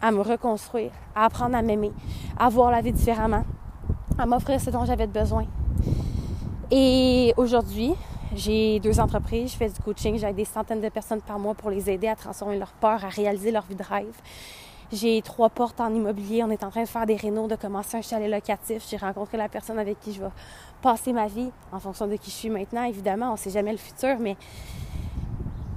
à 0.00 0.10
me 0.10 0.20
reconstruire, 0.20 0.90
à 1.14 1.24
apprendre 1.24 1.56
à 1.56 1.62
m'aimer, 1.62 1.92
à 2.38 2.48
voir 2.48 2.70
la 2.70 2.80
vie 2.80 2.92
différemment, 2.92 3.44
à 4.18 4.26
m'offrir 4.26 4.60
ce 4.60 4.70
dont 4.70 4.84
j'avais 4.84 5.06
besoin. 5.06 5.46
Et 6.70 7.32
aujourd'hui, 7.36 7.94
j'ai 8.34 8.80
deux 8.80 9.00
entreprises, 9.00 9.52
je 9.52 9.56
fais 9.56 9.68
du 9.68 9.80
coaching, 9.80 10.18
j'aide 10.18 10.36
des 10.36 10.44
centaines 10.44 10.80
de 10.80 10.88
personnes 10.88 11.20
par 11.20 11.38
mois 11.38 11.54
pour 11.54 11.70
les 11.70 11.88
aider 11.90 12.08
à 12.08 12.16
transformer 12.16 12.58
leur 12.58 12.72
peur, 12.72 13.04
à 13.04 13.08
réaliser 13.08 13.50
leur 13.50 13.64
vie 13.64 13.76
de 13.76 13.82
rêve. 13.82 14.20
J'ai 14.92 15.22
trois 15.22 15.48
portes 15.48 15.80
en 15.80 15.92
immobilier. 15.92 16.44
On 16.44 16.50
est 16.50 16.62
en 16.62 16.70
train 16.70 16.82
de 16.82 16.88
faire 16.88 17.06
des 17.06 17.16
rénaux, 17.16 17.48
de 17.48 17.56
commencer 17.56 17.96
un 17.96 18.02
chalet 18.02 18.30
locatif. 18.30 18.86
J'ai 18.88 18.96
rencontré 18.96 19.36
la 19.36 19.48
personne 19.48 19.78
avec 19.78 19.98
qui 19.98 20.12
je 20.12 20.20
vais 20.20 20.28
passer 20.82 21.12
ma 21.12 21.26
vie 21.26 21.50
en 21.72 21.80
fonction 21.80 22.06
de 22.06 22.16
qui 22.16 22.30
je 22.30 22.36
suis 22.36 22.50
maintenant. 22.50 22.84
Évidemment, 22.84 23.30
on 23.30 23.32
ne 23.32 23.38
sait 23.38 23.50
jamais 23.50 23.72
le 23.72 23.78
futur, 23.78 24.16
mais 24.20 24.36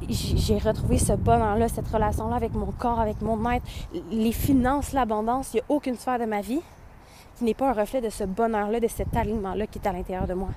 j'ai 0.10 0.58
retrouvé 0.58 0.98
ce 0.98 1.14
bonheur-là, 1.14 1.68
cette 1.68 1.88
relation-là 1.88 2.36
avec 2.36 2.54
mon 2.54 2.72
corps, 2.72 3.00
avec 3.00 3.22
mon 3.22 3.52
être. 3.52 3.66
Les 4.12 4.32
finances, 4.32 4.94
l'abondance, 4.94 5.54
il 5.54 5.58
n'y 5.58 5.62
a 5.62 5.66
aucune 5.70 5.96
sphère 5.96 6.20
de 6.20 6.26
ma 6.26 6.42
vie 6.42 6.62
qui 7.38 7.44
n'est 7.44 7.54
pas 7.54 7.70
un 7.70 7.74
reflet 7.74 8.02
de 8.02 8.10
ce 8.10 8.24
bonheur-là, 8.24 8.80
de 8.80 8.88
cet 8.88 9.16
alignement-là 9.16 9.68
qui 9.68 9.80
est 9.80 9.88
à 9.88 9.94
l'intérieur 9.94 10.28
de 10.28 10.34
moi. 10.34 10.50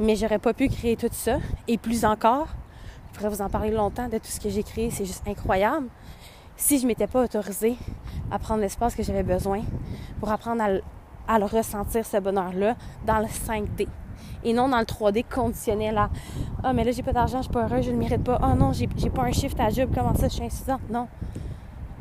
Mais 0.00 0.16
j'aurais 0.16 0.38
pas 0.38 0.54
pu 0.54 0.68
créer 0.68 0.96
tout 0.96 1.08
ça. 1.10 1.38
Et 1.66 1.76
plus 1.76 2.04
encore, 2.04 2.46
je 3.12 3.18
pourrais 3.18 3.30
vous 3.30 3.42
en 3.42 3.50
parler 3.50 3.70
longtemps 3.70 4.08
de 4.08 4.18
tout 4.18 4.26
ce 4.28 4.40
que 4.40 4.48
j'ai 4.48 4.62
créé. 4.62 4.90
C'est 4.90 5.04
juste 5.04 5.26
incroyable 5.26 5.88
si 6.56 6.78
je 6.78 6.86
m'étais 6.86 7.06
pas 7.06 7.22
autorisée 7.24 7.76
à 8.30 8.38
prendre 8.38 8.60
l'espace 8.60 8.94
que 8.94 9.02
j'avais 9.02 9.22
besoin 9.22 9.62
pour 10.20 10.30
apprendre 10.30 10.62
à, 11.26 11.38
le 11.38 11.44
ressentir, 11.44 12.04
ce 12.04 12.16
bonheur-là, 12.18 12.76
dans 13.06 13.18
le 13.18 13.26
5D. 13.26 13.86
Et 14.44 14.52
non 14.52 14.68
dans 14.68 14.78
le 14.78 14.84
3D 14.84 15.24
conditionnel 15.28 16.00
Ah, 16.62 16.72
mais 16.72 16.84
là, 16.84 16.92
j'ai 16.92 17.02
pas 17.02 17.12
d'argent, 17.12 17.38
je 17.38 17.44
suis 17.44 17.52
pas 17.52 17.64
heureuse, 17.64 17.84
je 17.84 17.90
ne 17.90 17.96
mérite 17.96 18.22
pas. 18.22 18.38
Ah 18.42 18.50
oh, 18.52 18.56
non, 18.56 18.72
j'ai 18.72 18.86
pas 18.86 19.22
un 19.22 19.32
shift 19.32 19.58
à 19.60 19.70
job, 19.70 19.90
comment 19.94 20.14
ça, 20.14 20.28
je 20.28 20.34
suis 20.34 20.44
insuffisante? 20.44 20.80
Non. 20.90 21.08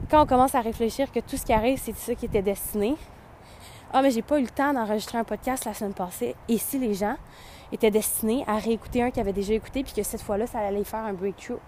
Quand 0.10 0.23
on 0.23 0.26
commence 0.26 0.56
à 0.56 0.62
réfléchir 0.62 1.12
que 1.12 1.19
tout 1.19 1.36
ce 1.36 1.45
qui 1.45 1.54
arrive, 1.54 1.80
c'est 1.82 1.95
ça 1.95 2.15
qui 2.15 2.26
était 2.26 2.41
destiné. 2.41 2.95
Ah, 3.93 4.02
mais 4.02 4.12
j'ai 4.12 4.21
pas 4.21 4.39
eu 4.39 4.43
le 4.43 4.50
temps 4.50 4.73
d'enregistrer 4.73 5.17
un 5.17 5.23
podcast 5.23 5.65
la 5.65 5.73
semaine 5.73 5.93
passée. 5.93 6.36
Et 6.47 6.58
si 6.58 6.78
les 6.78 6.93
gens 6.93 7.15
étaient 7.71 7.91
destinés 7.91 8.43
à 8.47 8.58
réécouter 8.58 9.02
un 9.02 9.12
qu'ils 9.12 9.21
avaient 9.21 9.34
déjà 9.34 9.54
écouté, 9.54 9.84
puis 9.84 9.93
que 9.93 10.04
cette 10.04 10.21
fois-là, 10.21 10.47
ça 10.47 10.60
allait 10.60 10.84
faire 10.84 11.04
un 11.06 11.13
breakthrough. 11.13 11.60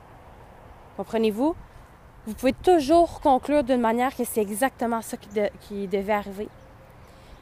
Comprenez-vous? 0.97 1.55
vous 2.29 2.35
pouvez 2.35 2.53
toujours 2.53 3.21
conclure 3.21 3.63
d'une 3.63 3.81
manière 3.81 4.15
que 4.15 4.23
c'est 4.23 4.41
exactement 4.41 5.01
ça 5.01 5.17
qui, 5.61 5.87
devait 5.87 6.13
arriver. 6.13 6.47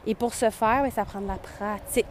Et 0.06 0.16
pour 0.16 0.34
ce 0.34 0.50
faire, 0.50 0.84
ben, 0.84 0.92
ça 0.92 1.04
prend 1.04 1.20
de 1.20 1.28
la 1.28 1.36
pratique. 1.36 2.06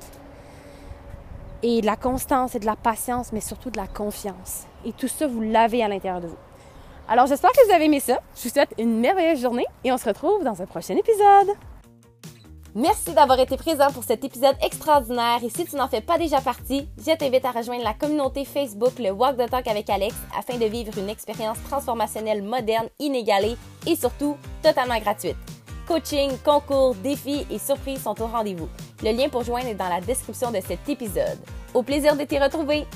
Et 1.69 1.81
de 1.81 1.87
la 1.87 1.97
constance 1.97 2.55
et 2.55 2.61
de 2.61 2.65
la 2.65 2.77
patience, 2.77 3.33
mais 3.33 3.41
surtout 3.41 3.71
de 3.71 3.77
la 3.77 3.89
confiance. 3.89 4.67
Et 4.85 4.93
tout 4.93 5.09
ça, 5.09 5.27
vous 5.27 5.41
l'avez 5.41 5.83
à 5.83 5.89
l'intérieur 5.89 6.21
de 6.21 6.29
vous. 6.29 6.37
Alors, 7.09 7.27
j'espère 7.27 7.51
que 7.51 7.67
vous 7.67 7.75
avez 7.75 7.87
aimé 7.87 7.99
ça. 7.99 8.21
Je 8.37 8.45
vous 8.45 8.51
souhaite 8.51 8.73
une 8.79 9.01
merveilleuse 9.01 9.41
journée 9.41 9.67
et 9.83 9.91
on 9.91 9.99
se 9.99 10.05
retrouve 10.05 10.45
dans 10.45 10.63
un 10.63 10.67
prochain 10.67 10.95
épisode. 10.95 11.57
Merci 12.77 13.15
d'avoir 13.15 13.41
été 13.41 13.57
présent 13.57 13.91
pour 13.93 14.05
cet 14.05 14.23
épisode 14.23 14.55
extraordinaire 14.65 15.41
et 15.43 15.49
si 15.49 15.65
tu 15.65 15.75
n'en 15.75 15.89
fais 15.89 16.03
pas 16.03 16.19
déjà 16.19 16.41
partie, 16.41 16.89
je 17.05 17.17
t'invite 17.17 17.45
à 17.45 17.51
rejoindre 17.51 17.83
la 17.83 17.95
communauté 17.95 18.45
Facebook 18.45 19.01
le 19.01 19.11
Walk 19.11 19.37
the 19.37 19.51
Talk 19.51 19.67
avec 19.67 19.91
Alex 19.91 20.15
afin 20.39 20.59
de 20.59 20.67
vivre 20.67 20.97
une 20.97 21.09
expérience 21.09 21.59
transformationnelle 21.69 22.45
moderne, 22.45 22.87
inégalée 23.01 23.57
et 23.89 23.97
surtout 23.97 24.37
totalement 24.63 25.01
gratuite. 25.01 25.37
Coaching, 25.89 26.31
concours, 26.45 26.95
défis 26.97 27.45
et 27.51 27.59
surprises 27.59 28.03
sont 28.03 28.21
au 28.23 28.27
rendez-vous. 28.27 28.69
Le 29.03 29.13
lien 29.13 29.29
pour 29.29 29.43
joindre 29.43 29.69
est 29.69 29.75
dans 29.75 29.89
la 29.89 30.01
description 30.01 30.53
de 30.53 30.61
cet 30.61 30.89
épisode. 30.89 31.39
Au 31.77 31.83
plaisir 31.83 32.17
de 32.17 32.25
t'y 32.25 32.39
retrouver! 32.39 32.87